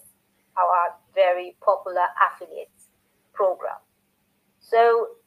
[0.56, 2.74] our very popular affiliate
[3.34, 3.82] program.
[4.60, 5.18] So,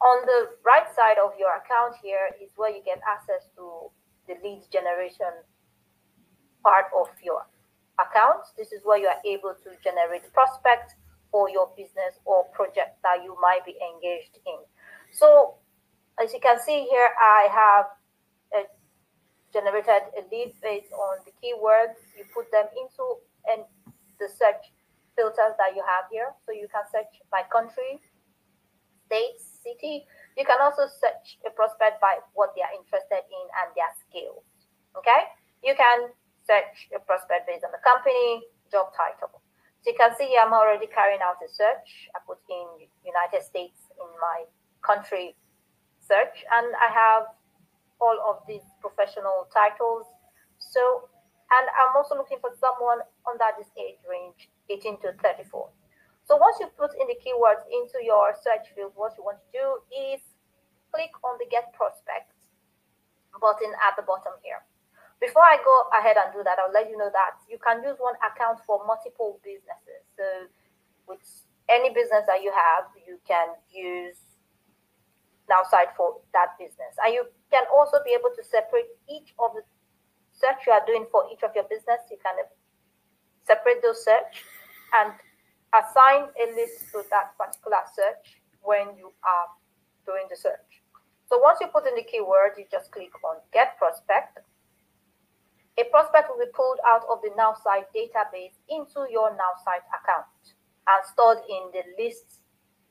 [0.00, 3.90] on the right side of your account here is where you get access to
[4.26, 5.42] the lead generation
[6.62, 7.46] part of your
[7.98, 8.44] account.
[8.56, 10.94] This is where you are able to generate prospects
[11.30, 14.58] for your business or project that you might be engaged in.
[15.12, 15.54] So,
[16.22, 17.86] as you can see here, I have
[18.54, 18.66] a
[19.52, 21.98] generated a lead based on the keywords.
[22.16, 23.04] You put them into
[23.50, 23.66] and
[24.18, 24.70] the search
[25.16, 26.30] filters that you have here.
[26.46, 27.98] So you can search by country,
[29.06, 30.06] state, city.
[30.36, 34.44] You can also search a prospect by what they are interested in and their skills.
[34.94, 35.34] Okay?
[35.64, 36.14] You can
[36.50, 38.42] search prospect based on the company,
[38.74, 39.38] job title.
[39.82, 42.10] So you can see I'm already carrying out a search.
[42.10, 44.50] I put in United States in my
[44.82, 45.38] country
[46.02, 47.30] search and I have
[48.02, 50.10] all of these professional titles.
[50.58, 51.06] So,
[51.54, 55.70] and I'm also looking for someone under this age range, 18 to 34.
[56.26, 59.50] So once you put in the keywords into your search field, what you want to
[59.54, 60.20] do is
[60.90, 62.34] click on the Get Prospect
[63.40, 64.60] button at the bottom here.
[65.20, 68.00] Before I go ahead and do that, I'll let you know that you can use
[68.00, 70.00] one account for multiple businesses.
[70.16, 70.24] So
[71.06, 71.20] with
[71.68, 74.16] any business that you have, you can use
[75.44, 76.96] NowSite for that business.
[77.04, 79.62] And you can also be able to separate each of the
[80.32, 82.00] search you are doing for each of your business.
[82.08, 82.40] You can
[83.44, 84.46] separate those search
[84.96, 85.12] and
[85.76, 89.46] assign a list to that particular search when you are
[90.06, 90.80] doing the search.
[91.28, 94.40] So once you put in the keyword, you just click on Get Prospect.
[95.80, 100.28] A prospect will be pulled out of the NowSite database into your NowSite account
[100.86, 102.44] and stored in the list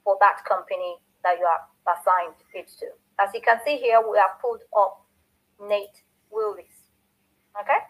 [0.03, 2.87] for that company that you have assigned it to.
[3.21, 5.05] As you can see here, we have pulled up
[5.61, 6.89] Nate Willis.
[7.59, 7.81] Okay,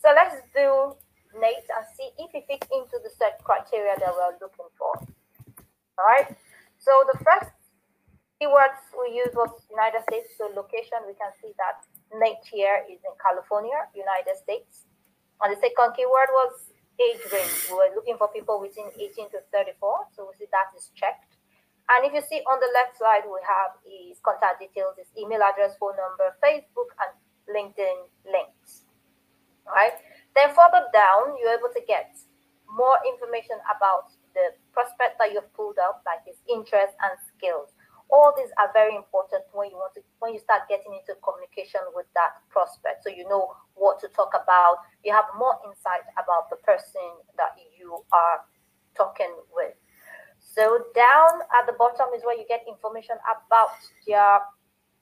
[0.00, 0.94] so let's do
[1.36, 4.94] Nate and see if he fits into the search criteria that we're looking for.
[5.98, 6.30] All right,
[6.78, 7.50] so the first
[8.40, 11.82] keywords we use was United States, so location, we can see that
[12.14, 12.40] Nate
[12.88, 14.88] is in California, United States.
[15.42, 17.70] And the second keyword was age range.
[17.70, 21.38] We were looking for people within 18 to 34, so we see that is checked.
[21.88, 25.40] And if you see on the left side, we have his contact details, his email
[25.40, 27.12] address, phone number, Facebook, and
[27.48, 28.84] LinkedIn links.
[29.64, 29.96] All right.
[30.36, 32.12] Then further down, you're able to get
[32.68, 37.72] more information about the prospect that you've pulled up, like his interests and skills.
[38.10, 41.80] All these are very important when you want to when you start getting into communication
[41.92, 43.04] with that prospect.
[43.04, 44.80] So you know what to talk about.
[45.04, 47.04] You have more insight about the person
[47.36, 48.48] that you are
[48.96, 49.76] talking with.
[50.40, 54.40] So down at the bottom is where you get information about your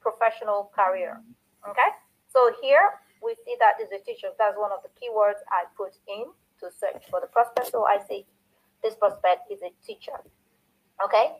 [0.00, 1.22] professional career.
[1.68, 1.90] Okay.
[2.28, 4.28] So here we see that is a teacher.
[4.38, 6.26] That's one of the keywords I put in
[6.60, 7.70] to search for the prospect.
[7.70, 8.26] So I say
[8.82, 10.18] this prospect is a teacher.
[11.02, 11.38] Okay.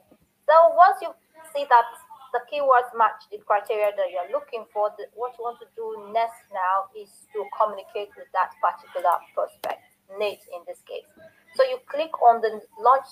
[0.48, 1.11] So once you
[1.53, 1.88] see that
[2.35, 6.11] the keywords match the criteria that you're looking for, the, what you want to do
[6.12, 9.85] next now is to communicate with that particular prospect,
[10.18, 11.09] Nate in this case.
[11.57, 13.09] So you click on the launch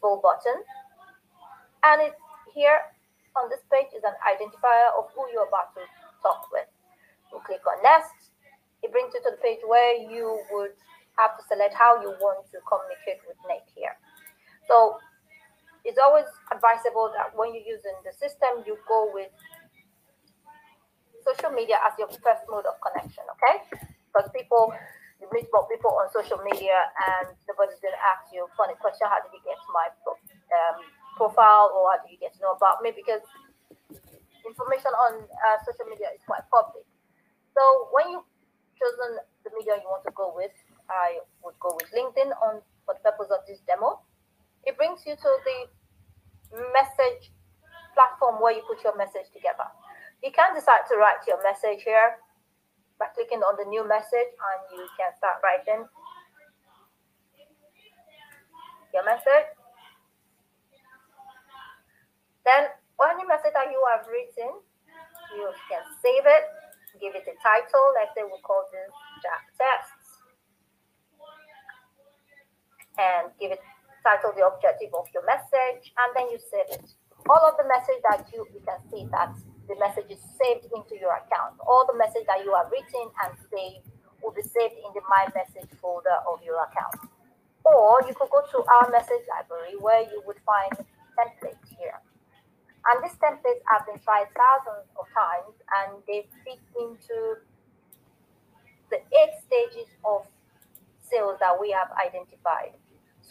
[0.00, 0.62] full button.
[1.82, 2.12] And
[2.54, 2.78] here
[3.36, 5.82] on this page is an identifier of who you're about to
[6.22, 6.68] talk with.
[7.32, 8.30] You click on next.
[8.82, 10.76] It brings you to the page where you would
[11.18, 13.96] have to select how you want to communicate with Nate here.
[14.68, 14.98] So
[15.84, 19.30] it's always advisable that when you're using the system, you go with
[21.24, 23.64] social media as your first mode of connection, okay?
[24.08, 24.72] Because people
[25.22, 26.74] you meet more people on social media
[27.14, 29.86] and nobody's going to ask you a funny question how did you get to my
[29.94, 30.82] um,
[31.16, 32.90] profile or how do you get to know about me?
[32.90, 33.22] Because
[34.44, 36.84] information on uh, social media is quite public.
[37.54, 38.28] So when you've
[38.76, 40.52] chosen the media you want to go with
[40.88, 44.00] i would go with linkedin on for the purpose of this demo
[44.66, 45.58] it brings you to the
[46.72, 47.32] message
[47.94, 49.66] platform where you put your message together
[50.22, 52.16] you can decide to write your message here
[52.98, 55.84] by clicking on the new message and you can start writing
[58.94, 59.50] your message.
[62.46, 62.70] Then
[63.02, 64.62] any message that you have written,
[65.34, 66.44] you can save it,
[67.02, 67.84] give it a title.
[67.98, 70.22] Let's say we call this Jack Tests.
[72.94, 73.58] And give it
[74.04, 76.86] title the objective of your message, and then you save it.
[77.26, 79.32] All of the message that you you can see that
[79.64, 81.56] the message is saved into your account.
[81.64, 83.88] All the message that you have written and saved
[84.20, 87.08] will be saved in the My Message folder of your account.
[87.64, 90.72] Or you could go to our message library where you would find
[91.16, 91.96] templates here.
[92.92, 97.40] And these templates have been tried thousands of times and they fit into
[98.92, 100.28] the eight stages of
[101.00, 102.76] sales that we have identified.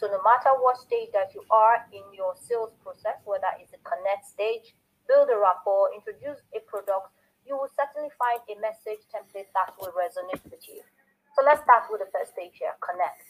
[0.04, 3.80] So no matter what stage that you are in your sales process, whether it's a
[3.88, 4.76] connect stage,
[5.08, 7.08] build a rapport, introduce a product,
[7.48, 10.84] you will certainly find a message template that will resonate with you.
[11.32, 13.24] So let's start with the first stage here, connect.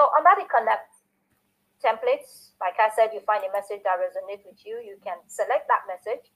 [0.00, 0.88] So under the connect
[1.84, 4.80] templates, like I said, you find a message that resonates with you.
[4.80, 6.32] You can select that message.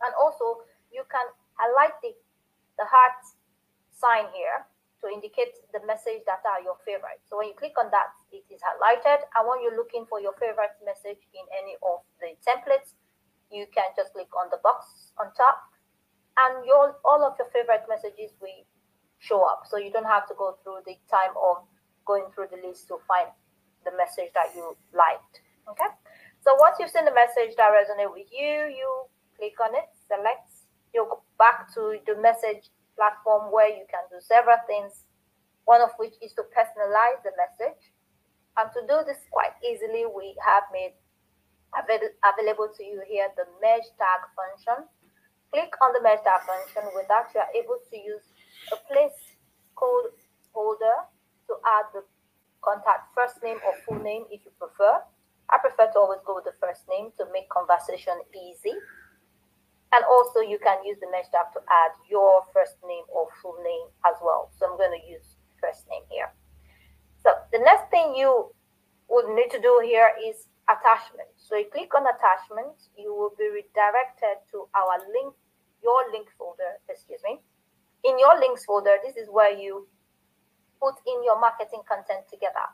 [0.00, 1.28] And also you can
[1.60, 2.16] highlight the,
[2.80, 3.20] the heart
[3.92, 4.64] sign here
[5.02, 7.18] to indicate the message that are your favorite.
[7.26, 9.26] So when you click on that, it is highlighted.
[9.34, 12.94] And when you're looking for your favorite message in any of the templates,
[13.50, 15.72] you can just click on the box on top
[16.38, 18.64] and your all of your favorite messages will
[19.18, 19.68] show up.
[19.68, 21.66] So you don't have to go through the time of
[22.06, 23.28] going through the list to find
[23.84, 25.42] the message that you liked.
[25.68, 25.90] Okay.
[26.42, 28.88] So once you've seen the message that resonates with you, you
[29.38, 30.50] click on it, select,
[30.94, 32.70] you go back to the message
[33.02, 35.10] platform where you can do several things,
[35.66, 37.90] one of which is to personalize the message.
[38.54, 40.94] And to do this quite easily, we have made
[41.74, 44.86] available to you here the merge tag function.
[45.50, 46.86] Click on the merge tag function.
[46.94, 48.22] With that, you are able to use
[48.70, 49.18] a place
[49.74, 50.14] code
[50.54, 51.10] holder
[51.50, 52.06] to add the
[52.62, 55.02] contact first name or full name if you prefer.
[55.50, 58.76] I prefer to always go with the first name to make conversation easy.
[59.92, 63.60] And also you can use the merge tag to add your first name or full
[63.62, 64.50] name as well.
[64.56, 66.32] So I'm going to use first name here.
[67.22, 68.50] So the next thing you
[69.08, 71.28] would need to do here is attachment.
[71.36, 75.34] So you click on attachment, you will be redirected to our link,
[75.84, 77.42] your link folder, excuse me.
[78.04, 79.86] in your links folder, this is where you
[80.80, 82.66] put in your marketing content together.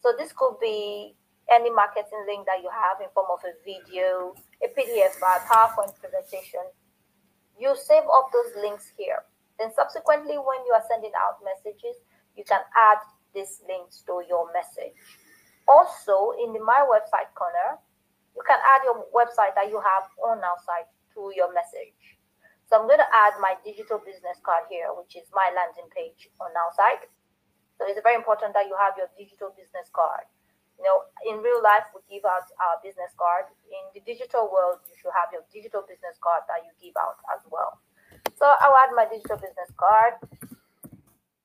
[0.00, 1.16] So this could be
[1.50, 5.38] any marketing link that you have in form of a video, a PDF a uh,
[5.48, 6.64] PowerPoint presentation.
[7.58, 9.24] You save up those links here.
[9.58, 11.96] Then subsequently, when you are sending out messages,
[12.36, 13.00] you can add
[13.32, 14.96] these links to your message.
[15.68, 17.80] Also, in the My Website corner,
[18.36, 22.20] you can add your website that you have on our site to your message.
[22.68, 26.28] So I'm going to add my digital business card here, which is my landing page
[26.36, 27.08] on our site.
[27.80, 30.28] So it's very important that you have your digital business card.
[30.76, 33.48] You know, in real life, we give out our business card.
[33.72, 37.16] In the digital world, you should have your digital business card that you give out
[37.32, 37.80] as well.
[38.36, 40.20] So I'll add my digital business card.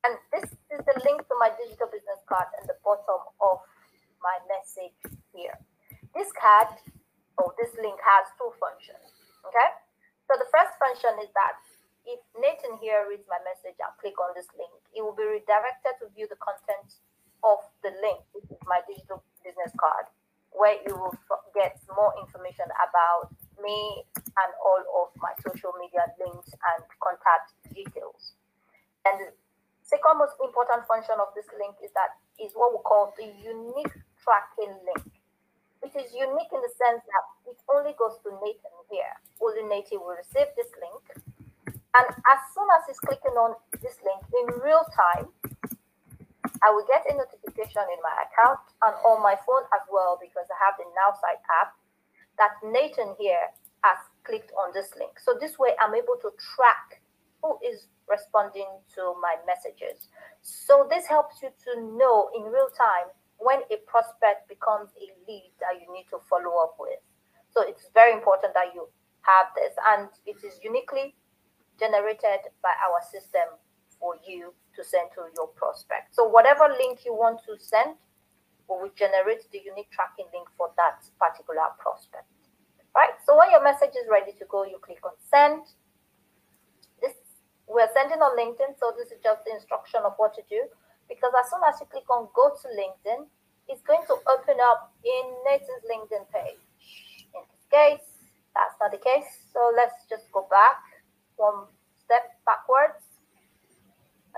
[0.04, 3.64] And this is the link to my digital business card in the bottom of
[4.20, 4.98] my message
[5.32, 5.56] here.
[6.12, 6.74] This card
[7.40, 9.08] or this link has two functions.
[9.48, 9.70] Okay.
[10.28, 11.60] So the first function is that
[12.06, 16.02] if Nathan here reads my message and click on this link, it will be redirected
[16.02, 16.98] to view the content
[17.44, 20.06] of the link, which is my digital business card,
[20.54, 21.16] where you will
[21.56, 28.38] get more information about me and all of my social media links and contact details.
[29.06, 29.30] And the
[29.82, 33.96] second most important function of this link is that is what we call the unique
[34.22, 35.10] tracking link,
[35.82, 39.14] which is unique in the sense that it only goes to Nathan here.
[39.42, 41.22] Only Nathan will receive this link
[41.92, 45.28] and as soon as he's clicking on this link in real time,
[46.62, 50.46] I will get a notification in my account and on my phone as well because
[50.50, 51.74] I have the NowSite app
[52.38, 53.50] that Nathan here
[53.84, 55.18] has clicked on this link.
[55.18, 57.02] So this way I'm able to track
[57.42, 60.10] who is responding to my messages.
[60.42, 63.10] So this helps you to know in real time
[63.42, 67.02] when a prospect becomes a lead that you need to follow up with.
[67.50, 68.86] So it's very important that you
[69.26, 71.16] have this and it is uniquely
[71.80, 73.58] generated by our system
[74.00, 76.16] for you to send to your prospect.
[76.16, 77.96] So whatever link you want to send,
[78.70, 82.28] we will generate the unique tracking link for that particular prospect.
[82.96, 83.16] Right.
[83.24, 85.64] So when your message is ready to go, you click on send.
[87.00, 87.16] This
[87.68, 90.68] we're sending on LinkedIn, so this is just the instruction of what to do.
[91.08, 93.28] Because as soon as you click on go to LinkedIn,
[93.72, 96.60] it's going to open up in Nathan's LinkedIn page.
[97.32, 98.08] In this case,
[98.56, 99.48] that's not the case.
[99.56, 100.84] So let's just go back
[101.36, 103.11] one step backwards.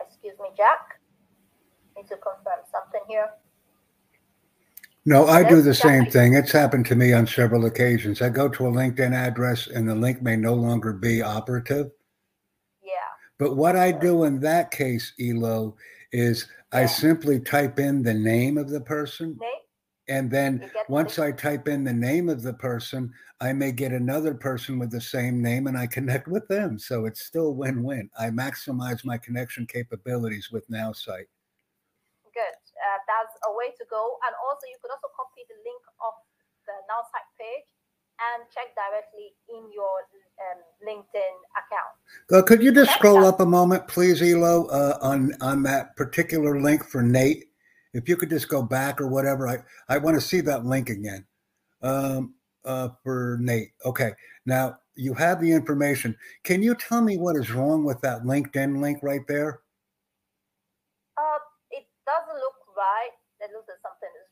[0.01, 0.99] Excuse me, Jack.
[1.95, 3.29] Need to confirm something here.
[5.05, 6.33] No, I do the same thing.
[6.33, 8.21] It's happened to me on several occasions.
[8.21, 11.91] I go to a LinkedIn address and the link may no longer be operative.
[12.81, 12.91] Yeah.
[13.37, 15.75] But what I do in that case, Elo,
[16.13, 16.79] is yeah.
[16.79, 19.37] I simply type in the name of the person.
[19.41, 19.62] Name?
[20.09, 24.33] And then once I type in the name of the person, I may get another
[24.33, 26.77] person with the same name and I connect with them.
[26.77, 28.09] So it's still win win.
[28.19, 31.31] I maximize my connection capabilities with NowSite.
[32.33, 32.57] Good.
[32.75, 34.17] Uh, that's a way to go.
[34.27, 36.13] And also, you could also copy the link of
[36.67, 37.67] the NowSite page
[38.19, 40.03] and check directly in your
[40.51, 41.93] um, LinkedIn account.
[42.31, 46.59] Uh, could you just scroll up a moment, please, Elo, uh, on on that particular
[46.59, 47.45] link for Nate?
[47.93, 50.89] If you could just go back or whatever, I, I want to see that link
[50.89, 51.25] again
[51.81, 52.35] um,
[52.65, 53.71] uh, for Nate.
[53.85, 54.11] Okay.
[54.45, 56.15] Now you have the information.
[56.43, 59.61] Can you tell me what is wrong with that LinkedIn link right there?
[61.17, 61.39] Uh,
[61.71, 63.11] it doesn't look right.
[63.39, 64.29] It looks like something is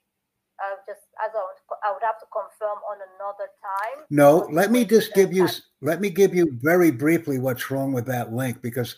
[0.61, 4.05] uh, just as I would, I would have to confirm on another time.
[4.09, 5.47] No, let me just give you
[5.81, 8.95] let me give you very briefly what's wrong with that link because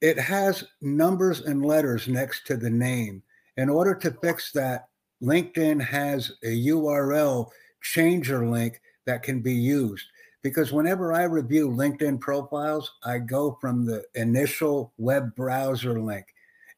[0.00, 3.22] it has numbers and letters next to the name
[3.56, 4.88] in order to fix that,
[5.22, 7.48] LinkedIn has a URL
[7.82, 10.06] changer link that can be used.
[10.42, 16.26] Because whenever I review LinkedIn profiles, I go from the initial web browser link.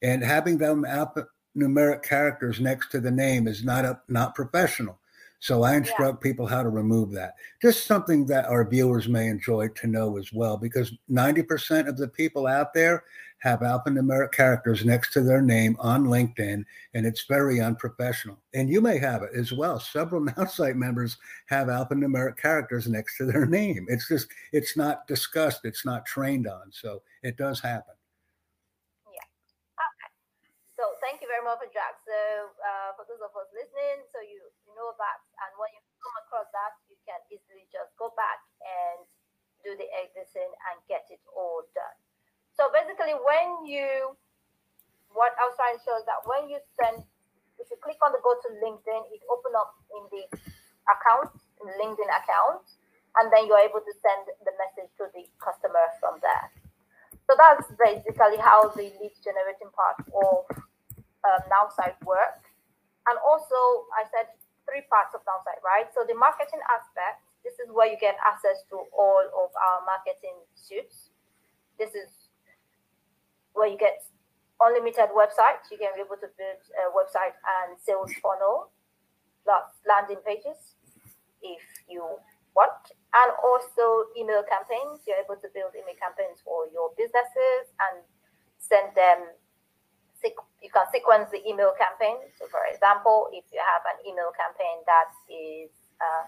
[0.02, 4.98] And having them alphanumeric characters next to the name is not a, not professional.
[5.38, 6.30] So I instruct yeah.
[6.30, 7.34] people how to remove that.
[7.60, 12.08] Just something that our viewers may enjoy to know as well, because 90% of the
[12.08, 13.04] people out there
[13.42, 16.62] have alphanumeric characters next to their name on LinkedIn,
[16.94, 18.38] and it's very unprofessional.
[18.54, 19.82] And you may have it as well.
[19.82, 21.18] Several NowSite members
[21.50, 23.86] have alphanumeric characters next to their name.
[23.90, 26.70] It's just, it's not discussed, it's not trained on.
[26.70, 27.98] So it does happen.
[29.10, 29.26] Yeah.
[29.74, 30.10] Okay.
[30.78, 31.98] So thank you very much, for Jack.
[32.06, 32.14] So
[32.62, 36.14] uh, for those of us listening, so you, you know that, and when you come
[36.22, 39.02] across that, you can easily just go back and
[39.66, 41.98] do the editing and get it all done.
[42.62, 44.14] So basically, when you,
[45.10, 47.02] what I was trying to show is that when you send,
[47.58, 50.22] if you click on the go to LinkedIn, it open up in the
[50.86, 52.62] account, in the LinkedIn account,
[53.18, 56.54] and then you're able to send the message to the customer from there.
[57.26, 60.46] So that's basically how the lead generating part of
[61.26, 62.46] um, NowSite work.
[63.10, 64.30] And also, I said
[64.70, 65.90] three parts of NowSite, right?
[65.98, 70.38] So the marketing aspect, this is where you get access to all of our marketing
[70.54, 71.10] suites.
[71.74, 72.21] This is
[73.54, 74.04] where you get
[74.60, 75.70] unlimited websites.
[75.70, 78.70] You can be able to build a website and sales funnel,
[79.44, 80.58] plus landing pages
[81.42, 82.04] if you
[82.54, 82.82] want.
[83.12, 85.04] And also email campaigns.
[85.04, 88.00] You're able to build email campaigns for your businesses and
[88.58, 89.36] send them
[90.62, 92.22] you can sequence the email campaign.
[92.38, 96.24] So, for example, if you have an email campaign that is, uh,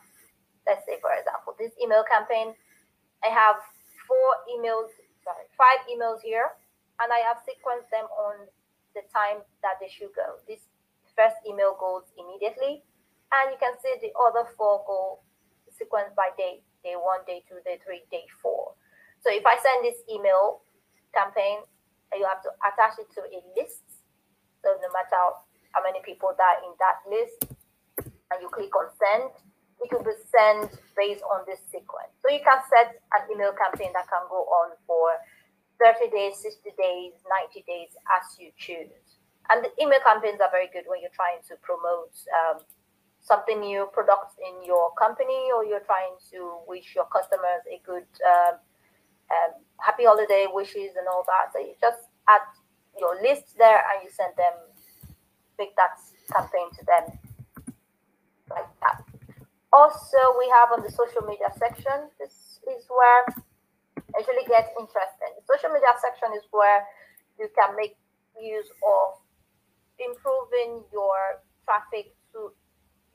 [0.67, 2.53] let's say, for example, this email campaign,
[3.23, 3.63] I have
[4.11, 4.91] four emails,
[5.23, 6.51] sorry, five emails here,
[7.01, 8.47] and I have sequenced them on
[8.95, 10.39] the time that they should go.
[10.47, 10.63] This
[11.15, 12.83] first email goes immediately,
[13.33, 15.23] and you can see the other four go
[15.75, 18.77] sequenced by day day one, day two, day three, day four.
[19.25, 20.61] So if I send this email
[21.17, 21.65] campaign,
[22.13, 24.05] you have to attach it to a list
[24.65, 25.21] so no matter
[25.77, 27.53] how many people that in that list,
[28.01, 29.29] and you click on send,
[29.85, 32.09] it will be sent based on this sequence.
[32.25, 35.13] So you can set an email campaign that can go on for
[35.81, 39.19] 30 days, 60 days, 90 days, as you choose.
[39.51, 42.65] And the email campaigns are very good when you're trying to promote um,
[43.21, 48.09] something new, products in your company, or you're trying to wish your customers a good,
[48.25, 48.57] um,
[49.29, 51.53] um, happy holiday wishes and all that.
[51.53, 52.45] So you just add
[52.99, 54.55] your list there and you send them,
[55.59, 55.99] make that
[56.33, 57.19] campaign to them
[58.51, 59.05] like that.
[59.73, 63.27] Also, we have on the social media section, this is where
[64.17, 65.24] actually get interesting.
[65.55, 66.83] Social media section is where
[67.39, 67.95] you can make
[68.35, 69.23] use of
[70.03, 72.51] improving your traffic to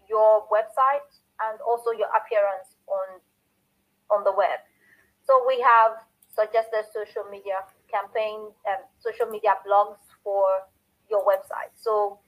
[0.07, 1.03] your website
[1.43, 3.19] and also your appearance on
[4.07, 4.63] on the web.
[5.27, 5.99] So we have
[6.31, 7.59] suggested social media
[7.91, 10.63] campaign, um, social media blogs for
[11.11, 11.75] your website.
[11.75, 12.23] So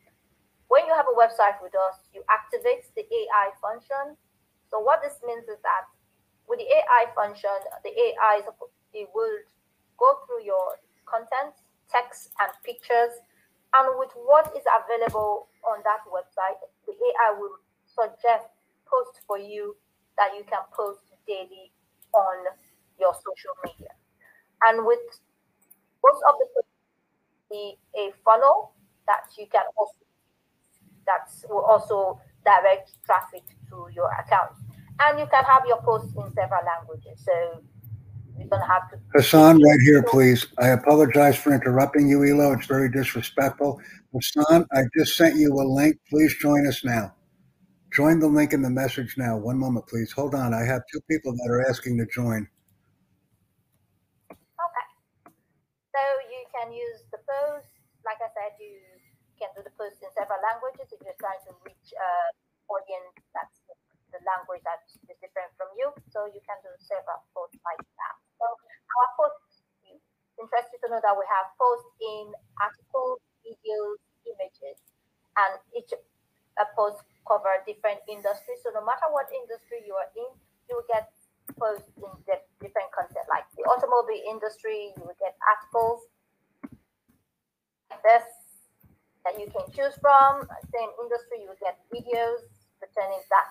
[0.67, 4.19] when you have a website with us, you activate the AI function.
[4.67, 5.87] So what this means is that
[6.51, 7.55] with the AI function,
[7.87, 8.47] the AI is
[8.93, 9.39] it will
[10.01, 11.53] go through your content,
[11.93, 13.13] text, and pictures,
[13.77, 16.57] and with what is available on that website,
[16.89, 18.49] the AI will suggest
[18.89, 19.77] posts for you
[20.17, 21.71] that you can post daily
[22.11, 22.49] on
[22.99, 23.93] your social media.
[24.67, 24.99] And with
[26.03, 26.63] most of the
[27.51, 28.71] be a funnel
[29.07, 29.93] that you can also
[31.05, 34.55] that will also direct traffic to your account.
[34.99, 37.25] And you can have your posts in several languages.
[37.25, 37.63] So
[38.51, 40.45] don't have to Hassan, right here, please.
[40.59, 42.51] I apologize for interrupting you, Elo.
[42.51, 43.79] It's very disrespectful.
[44.13, 45.97] Hassan, I just sent you a link.
[46.09, 47.15] Please join us now.
[47.95, 49.35] Join the link in the message now.
[49.35, 50.11] One moment, please.
[50.11, 50.53] Hold on.
[50.53, 52.47] I have two people that are asking to join.
[54.31, 54.87] Okay.
[55.91, 57.67] So you can use the post.
[58.07, 58.79] Like I said, you
[59.39, 62.31] can do the post in several languages if you're trying to reach an
[62.71, 63.59] audience that's
[64.11, 65.91] the language that is different from you.
[66.15, 68.20] So you can do several posts like that.
[68.91, 69.63] Our posts,
[70.39, 74.77] interested to know that we have posts in articles, videos, images,
[75.37, 75.93] and each
[76.75, 78.59] post cover different industries.
[78.65, 80.29] So no matter what industry you are in,
[80.69, 81.09] you will get
[81.57, 82.11] posts in
[82.61, 83.25] different content.
[83.29, 86.05] Like the automobile industry, you will get articles
[87.89, 88.25] like this
[89.25, 90.45] that you can choose from.
[90.73, 92.49] Same industry, you will get videos
[92.81, 93.49] pertaining that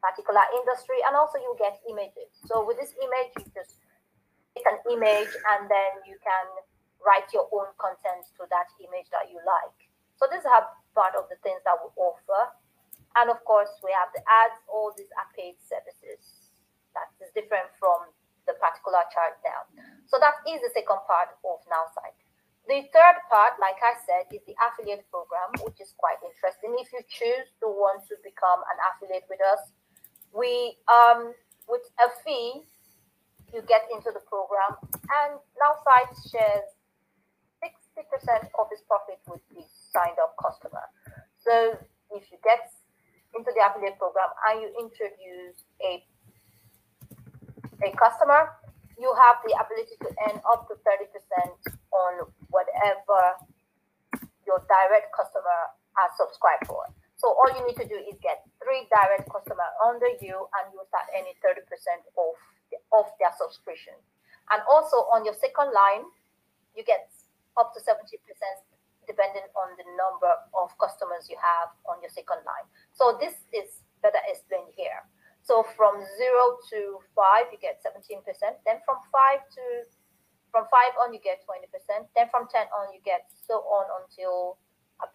[0.00, 2.32] particular industry, and also you get images.
[2.48, 3.80] So with this image, you just
[4.54, 6.46] take an image and then you can
[7.02, 9.78] write your own content to that image that you like.
[10.16, 12.54] So these are part of the things that we offer.
[13.18, 16.50] And of course, we have the ads, all these are paid services
[16.94, 18.10] that is different from
[18.46, 19.66] the particular chart now.
[20.06, 22.18] So that is the second part of NowSite.
[22.64, 26.72] The third part, like I said, is the affiliate program, which is quite interesting.
[26.80, 29.68] If you choose to want to become an affiliate with us,
[30.32, 31.36] we um
[31.68, 32.64] with a fee,
[33.54, 36.66] you get into the program, and NowSite shares
[37.62, 39.62] 60% of his profit with the
[39.94, 40.82] signed up customer.
[41.38, 41.78] So
[42.10, 42.66] if you get
[43.30, 46.02] into the affiliate program and you introduce a
[47.82, 48.54] a customer,
[48.96, 51.10] you have the ability to earn up to 30%
[51.90, 52.12] on
[52.48, 53.20] whatever
[54.46, 55.60] your direct customer
[55.98, 56.86] has subscribed for.
[57.18, 60.80] So all you need to do is get three direct customer under you and you
[60.88, 61.66] start earning 30%
[62.16, 62.38] off,
[62.92, 63.94] off their subscription.
[64.52, 66.04] And also on your second line,
[66.76, 67.08] you get
[67.56, 68.18] up to 70%
[69.06, 72.64] depending on the number of customers you have on your second line.
[72.96, 75.04] So this is better explained here.
[75.44, 78.24] So from zero to five, you get 17%.
[78.64, 79.64] Then from five to
[80.48, 81.66] from five on you get 20%.
[82.14, 84.56] Then from 10 on you get so on until
[85.02, 85.10] uh,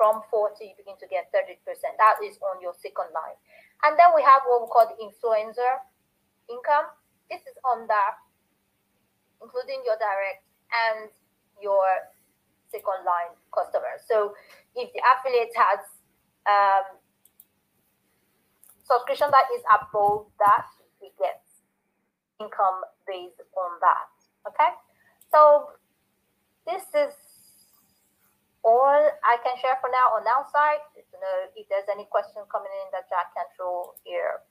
[0.00, 1.60] from 40 you begin to get 30%.
[2.00, 3.36] That is on your second line.
[3.84, 5.84] And then we have what we call the influencer
[6.48, 6.88] income.
[7.30, 8.16] This is on that,
[9.42, 11.12] including your direct and
[11.60, 11.84] your
[12.72, 14.04] second line customers.
[14.08, 14.34] So
[14.76, 15.80] if the affiliate has
[16.48, 16.96] um,
[18.84, 20.68] subscription that is above that,
[21.00, 21.44] we get
[22.40, 24.08] income based on that.
[24.48, 24.72] Okay,
[25.32, 25.76] so
[26.64, 27.12] this is
[28.64, 30.84] all I can share for now on our side.
[30.96, 34.44] You know, if there's any question coming in that Jack can throw here.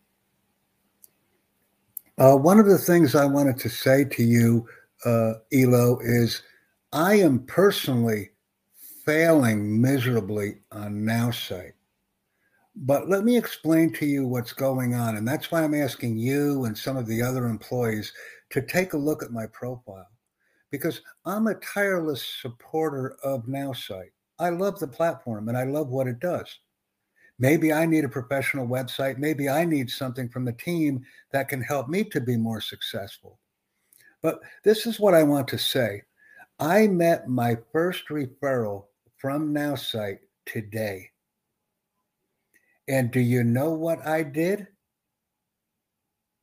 [2.18, 4.68] Uh, one of the things I wanted to say to you,
[5.06, 6.42] uh, Elo, is
[6.92, 8.32] I am personally
[9.06, 11.74] failing miserably on NowSite.
[12.76, 15.18] But let me explain to you what's going on.
[15.18, 18.12] And that's why I'm asking you and some of the other employees
[18.52, 20.08] to take a look at my profile
[20.72, 24.12] because I'm a tireless supporter of NowSite.
[24.40, 26.60] I love the platform and I love what it does.
[27.40, 29.18] Maybe I need a professional website.
[29.18, 33.40] Maybe I need something from the team that can help me to be more successful.
[34.22, 36.02] But this is what I want to say.
[36.60, 38.86] I met my first referral
[39.18, 41.12] from NowSite today.
[42.88, 44.68] And do you know what I did?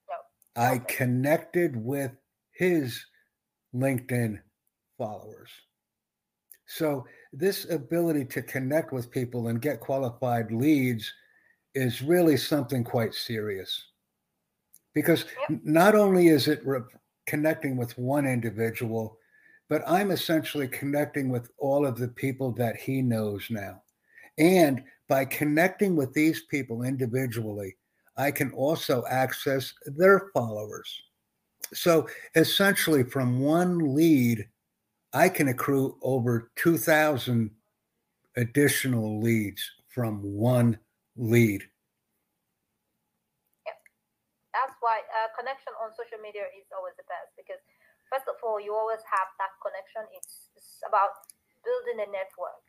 [0.08, 0.62] No.
[0.62, 2.12] I connected with
[2.52, 3.04] his
[3.74, 4.38] LinkedIn
[4.98, 5.50] followers.
[6.66, 7.06] So,
[7.36, 11.12] this ability to connect with people and get qualified leads
[11.74, 13.86] is really something quite serious.
[14.94, 15.60] Because yep.
[15.64, 16.80] not only is it re-
[17.26, 19.18] connecting with one individual,
[19.68, 23.82] but I'm essentially connecting with all of the people that he knows now.
[24.38, 27.76] And by connecting with these people individually,
[28.16, 30.88] I can also access their followers.
[31.72, 34.46] So essentially, from one lead,
[35.14, 37.50] I can accrue over 2,000
[38.36, 40.78] additional leads from one
[41.16, 41.62] lead.
[43.64, 43.78] Yep.
[44.52, 47.62] That's why uh, connection on social media is always the best because,
[48.10, 50.02] first of all, you always have that connection.
[50.18, 51.14] It's, it's about
[51.62, 52.66] building a network.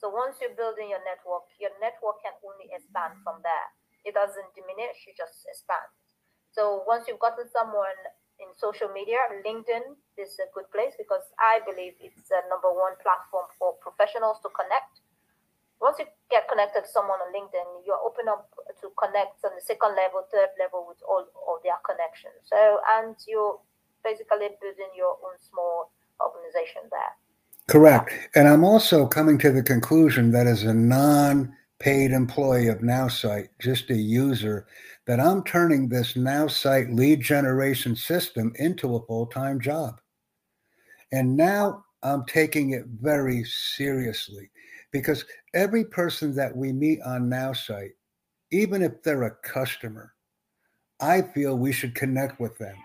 [0.00, 3.68] So once you're building your network, your network can only expand from there
[4.04, 5.86] it doesn't diminish, you just expand.
[6.50, 7.96] So once you've gotten someone
[8.42, 12.98] in social media, LinkedIn is a good place because I believe it's the number one
[12.98, 15.00] platform for professionals to connect.
[15.78, 18.50] Once you get connected to someone on LinkedIn, you're open up
[18.82, 22.38] to connect on the second level, third level with all of their connections.
[22.46, 23.58] So, and you're
[24.04, 27.14] basically building your own small organization there.
[27.66, 28.10] Correct.
[28.34, 33.48] And I'm also coming to the conclusion that as a non paid employee of NowSite,
[33.58, 34.66] just a user,
[35.06, 40.00] that I'm turning this NowSite lead generation system into a full time job.
[41.10, 44.50] And now I'm taking it very seriously
[44.92, 45.24] because
[45.54, 47.92] every person that we meet on NowSite,
[48.50, 50.12] even if they're a customer,
[51.00, 52.76] I feel we should connect with them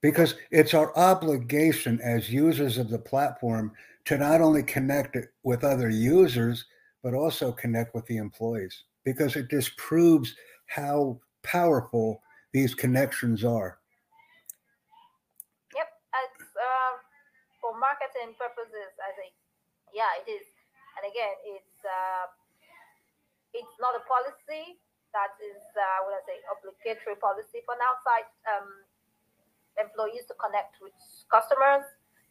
[0.00, 3.72] because it's our obligation as users of the platform
[4.06, 6.64] to not only connect with other users,
[7.02, 10.34] but also connect with the employees because it just proves
[10.72, 12.22] how powerful
[12.56, 13.76] these connections are.
[15.76, 16.94] Yep, as uh,
[17.60, 19.36] for marketing purposes, I think,
[19.92, 20.48] yeah, it is.
[20.96, 22.26] And again, it's uh,
[23.52, 24.80] it's not a policy
[25.12, 28.68] that is, uh, what I say, obligatory policy for an outside um,
[29.76, 30.96] employees to connect with
[31.28, 31.84] customers.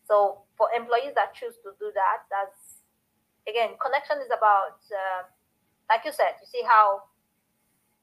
[0.10, 2.82] So for employees that choose to do that, that's
[3.46, 5.30] again, connection is about, uh,
[5.90, 7.06] like you said, you see how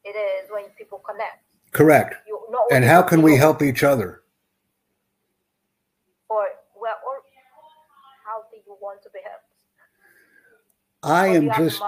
[0.04, 1.44] it is when people connect.
[1.72, 2.14] Correct.
[2.26, 2.38] You
[2.70, 4.22] and how can we help each other?
[6.28, 6.46] Or
[6.80, 7.22] well, or
[8.24, 9.44] how do you want to be helped?
[11.02, 11.82] I am just.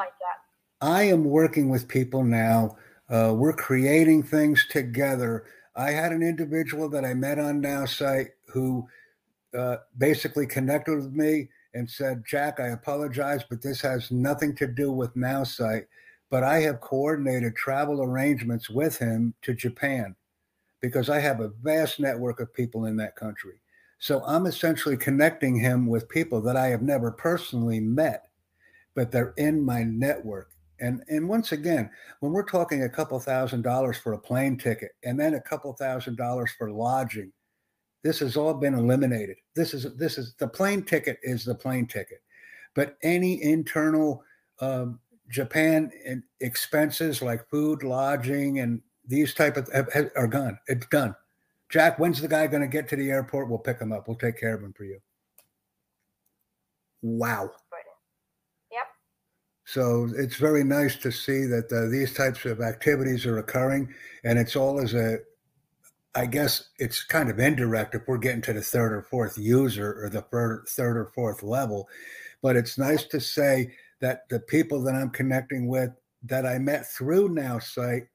[0.83, 2.77] I am working with people now.
[3.11, 5.45] Uh, we're creating things together.
[5.77, 8.89] I had an individual that I met on NowSite who
[9.57, 14.67] uh, basically connected with me and said, Jack, I apologize, but this has nothing to
[14.67, 15.87] do with Now NowSite.
[16.31, 20.15] But I have coordinated travel arrangements with him to Japan
[20.81, 23.61] because I have a vast network of people in that country.
[23.99, 28.29] So I'm essentially connecting him with people that I have never personally met,
[28.95, 30.53] but they're in my network.
[30.79, 34.93] And and once again, when we're talking a couple thousand dollars for a plane ticket
[35.05, 37.33] and then a couple thousand dollars for lodging
[38.03, 39.37] this has all been eliminated.
[39.55, 42.23] This is this is the plane ticket is the plane ticket,
[42.75, 44.25] but any internal
[44.61, 44.99] um,
[45.31, 45.91] Japan
[46.41, 49.69] expenses like food, lodging, and these type of
[50.17, 50.59] are gone.
[50.67, 51.15] It's done.
[51.69, 53.49] Jack, when's the guy going to get to the airport?
[53.49, 54.09] We'll pick him up.
[54.09, 54.99] We'll take care of him for you.
[57.03, 57.51] Wow.
[58.73, 58.83] Yep.
[59.65, 64.39] So it's very nice to see that uh, these types of activities are occurring, and
[64.39, 65.19] it's all as a,
[66.17, 70.03] I guess it's kind of indirect if we're getting to the third or fourth user
[70.03, 71.89] or the third, third or fourth level,
[72.43, 75.91] but it's nice to say that the people that I'm connecting with
[76.25, 78.07] that I met through NowSite,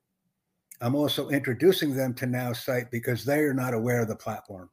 [0.81, 4.69] I'm also introducing them to NowSite because they are not aware of the platform.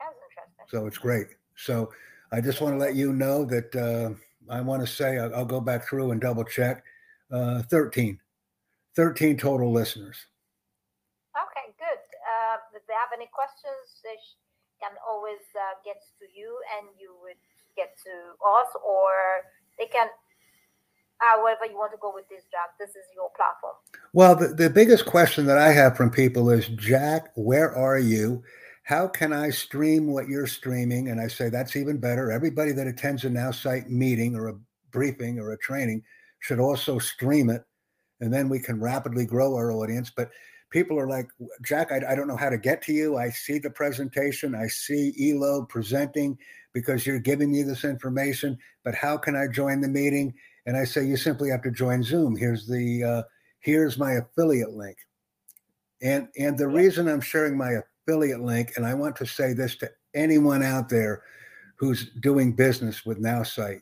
[0.00, 0.66] Interesting.
[0.68, 1.28] So it's great.
[1.56, 1.92] So
[2.32, 4.14] I just want to let you know that uh,
[4.50, 6.84] I want to say I'll, I'll, go back through and double check.
[7.30, 8.18] Uh, 13,
[8.96, 10.16] 13 total listeners.
[11.32, 12.02] Okay, good.
[12.28, 14.16] Uh, if they have any questions, they
[14.80, 17.40] can always uh, get to you and you would
[17.76, 19.12] get to us, or
[19.78, 20.08] they can
[21.22, 22.76] however you want to go with this, Jack.
[22.78, 23.74] This is your platform.
[24.12, 28.42] Well, the, the biggest question that I have from people is Jack, where are you?
[28.82, 31.08] How can I stream what you're streaming?
[31.08, 32.32] And I say that's even better.
[32.32, 34.58] Everybody that attends a NowSite meeting or a
[34.90, 36.02] briefing or a training
[36.40, 37.62] should also stream it.
[38.20, 40.10] And then we can rapidly grow our audience.
[40.14, 40.30] But
[40.70, 41.28] people are like,
[41.62, 43.16] Jack, I, I don't know how to get to you.
[43.16, 46.36] I see the presentation, I see Elo presenting
[46.72, 50.34] because you're giving me this information, but how can I join the meeting?
[50.66, 52.36] And I say, you simply have to join Zoom.
[52.36, 53.22] Here's the uh,
[53.60, 54.96] here's my affiliate link.
[56.02, 59.76] And and the reason I'm sharing my affiliate link, and I want to say this
[59.76, 61.22] to anyone out there
[61.76, 63.80] who's doing business with NowSite,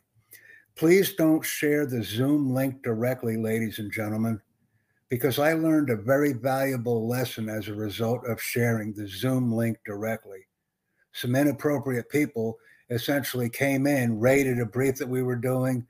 [0.77, 4.41] please don't share the Zoom link directly, ladies and gentlemen,
[5.11, 9.79] because I learned a very valuable lesson as a result of sharing the Zoom link
[9.85, 10.47] directly.
[11.13, 12.57] Some inappropriate people
[12.91, 15.87] essentially came in, raided a brief that we were doing,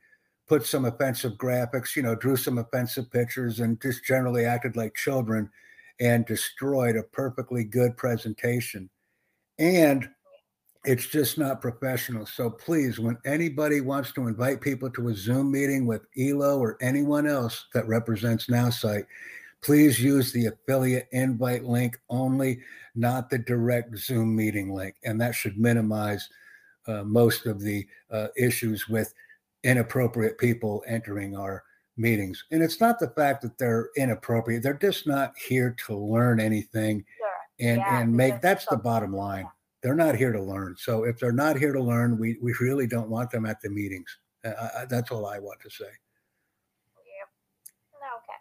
[0.46, 4.94] put some offensive graphics, you know, drew some offensive pictures, and just generally acted like
[4.94, 5.50] children
[6.00, 8.88] and destroyed a perfectly good presentation.
[9.58, 10.08] And
[10.84, 12.24] it's just not professional.
[12.24, 16.78] So please, when anybody wants to invite people to a Zoom meeting with Elo or
[16.80, 19.04] anyone else that represents NowSite,
[19.62, 22.60] please use the affiliate invite link only,
[22.94, 24.94] not the direct Zoom meeting link.
[25.04, 26.26] And that should minimize
[26.90, 29.14] uh, most of the uh, issues with
[29.62, 31.62] inappropriate people entering our
[31.96, 32.44] meetings.
[32.50, 37.04] And it's not the fact that they're inappropriate, they're just not here to learn anything
[37.18, 37.28] Sure.
[37.68, 39.46] and, Yeah, and make that's the bottom line.
[39.82, 40.76] They're not here to learn.
[40.78, 43.70] So if they're not here to learn, we, we really don't want them at the
[43.70, 44.18] meetings.
[44.44, 45.84] Uh, that's all I want to say.
[48.16, 48.40] Okay.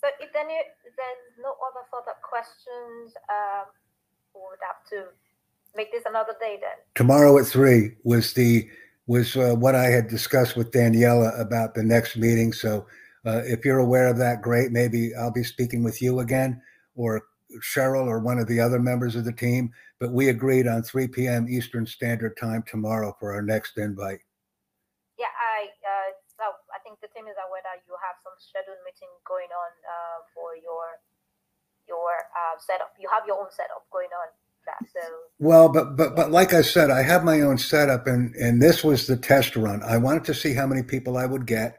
[0.00, 3.66] So if then you, there's no other further questions, um,
[4.34, 5.10] we would have to
[5.76, 6.76] make this another day then.
[6.94, 8.68] Tomorrow at three was the
[9.06, 12.52] was uh, what I had discussed with Daniela about the next meeting.
[12.52, 12.86] So
[13.24, 14.72] uh, if you're aware of that, great.
[14.72, 16.60] Maybe I'll be speaking with you again,
[16.94, 17.26] or
[17.62, 19.70] Cheryl, or one of the other members of the team.
[20.00, 21.46] But we agreed on 3 p.m.
[21.48, 24.20] Eastern Standard Time tomorrow for our next invite.
[25.18, 28.82] Yeah, I, uh, so I think the team is aware that you have some scheduled
[28.84, 31.00] meeting going on, uh, for your,
[31.88, 32.92] your, uh, setup.
[33.00, 34.28] You have your own setup going on,
[34.66, 35.00] Jack, so.
[35.38, 38.84] Well, but but but like I said, I have my own setup, and and this
[38.84, 39.82] was the test run.
[39.82, 41.78] I wanted to see how many people I would get,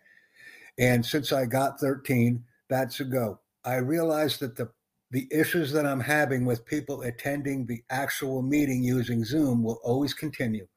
[0.80, 3.40] and since I got 13, that's a go.
[3.66, 4.70] I realized that the
[5.12, 10.14] the issues that I'm having with people attending the actual meeting using Zoom will always
[10.14, 10.68] continue.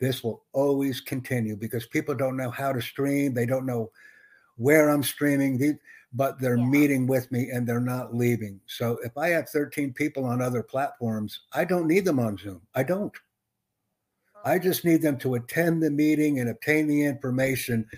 [0.00, 3.34] This will always continue because people don't know how to stream.
[3.34, 3.90] They don't know
[4.56, 5.78] where I'm streaming,
[6.14, 6.64] but they're Yeah.
[6.66, 8.60] meeting with me and they're not leaving.
[8.66, 12.66] So if I have 13 people on other platforms, I don't need them on Zoom.
[12.74, 13.14] I don't.
[14.44, 17.88] I just need them to attend the meeting and obtain the information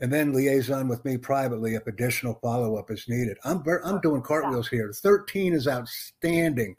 [0.00, 3.38] and then liaison with me privately if additional follow-up is needed.
[3.44, 4.92] I'm ver- I'm doing cartwheels here.
[4.92, 6.76] 13 is outstanding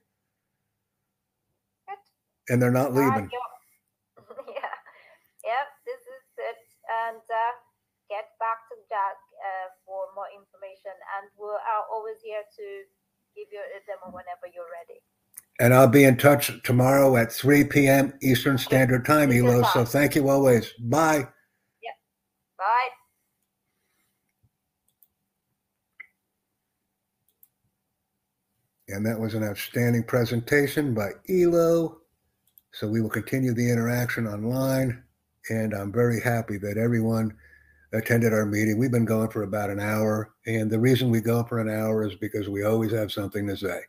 [2.50, 3.30] and they're not leaving.
[3.30, 3.42] yep.
[4.48, 4.74] Yeah,
[5.44, 6.58] yep, this is it.
[6.88, 7.54] And uh,
[8.08, 10.96] get back to Jack uh, for more information.
[11.18, 12.64] And we are always here to
[13.36, 15.02] give you a demo whenever you're ready.
[15.60, 18.14] And I'll be in touch tomorrow at 3 p.m.
[18.22, 19.64] Eastern Standard Time, Elo.
[19.74, 20.72] So thank you always.
[20.80, 21.18] Bye.
[21.18, 21.96] Yep.
[22.58, 22.90] Bye.
[28.90, 31.98] And that was an outstanding presentation by Elo.
[32.72, 35.04] So we will continue the interaction online.
[35.50, 37.36] And I'm very happy that everyone
[37.94, 38.78] attended our meeting.
[38.78, 40.34] We've been going for about an hour.
[40.46, 43.56] And the reason we go for an hour is because we always have something to
[43.56, 43.80] say.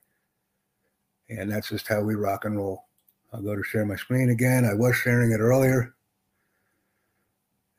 [1.28, 2.84] And that's just how we rock and roll.
[3.32, 4.64] I'll go to share my screen again.
[4.64, 5.94] I was sharing it earlier.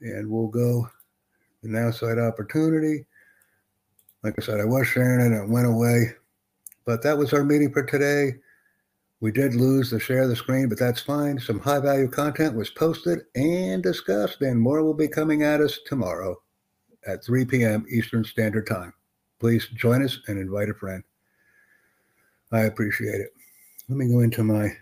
[0.02, 0.88] And we'll go
[1.64, 3.06] the NowSite opportunity.
[4.24, 6.14] Like I said, I was sharing it, and it went away
[6.86, 8.34] But that was our meeting for today.
[9.22, 11.40] We did lose the share of the screen, but that's fine.
[11.40, 15.80] Some high value content was posted and discussed, and more will be coming at us
[15.86, 16.42] tomorrow
[17.06, 17.86] at 3 p.m.
[17.90, 18.94] Eastern Standard Time.
[19.40, 21.04] Please join us and invite a friend.
[22.52, 23.34] I appreciate it.
[23.90, 24.76] Let me go into my, let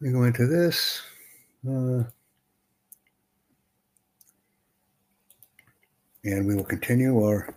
[0.00, 1.02] me go into this.
[1.68, 2.04] Uh,
[6.24, 7.54] and we will continue our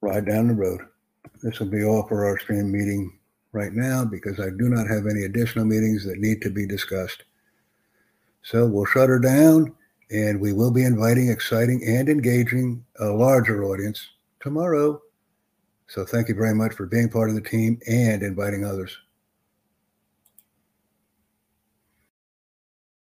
[0.00, 0.80] ride down the road.
[1.42, 3.18] This will be all for our stream meeting
[3.52, 7.24] right now because I do not have any additional meetings that need to be discussed.
[8.42, 9.74] So we'll shut her down
[10.10, 14.06] and we will be inviting exciting and engaging a larger audience
[14.40, 15.00] tomorrow.
[15.88, 18.96] So thank you very much for being part of the team and inviting others.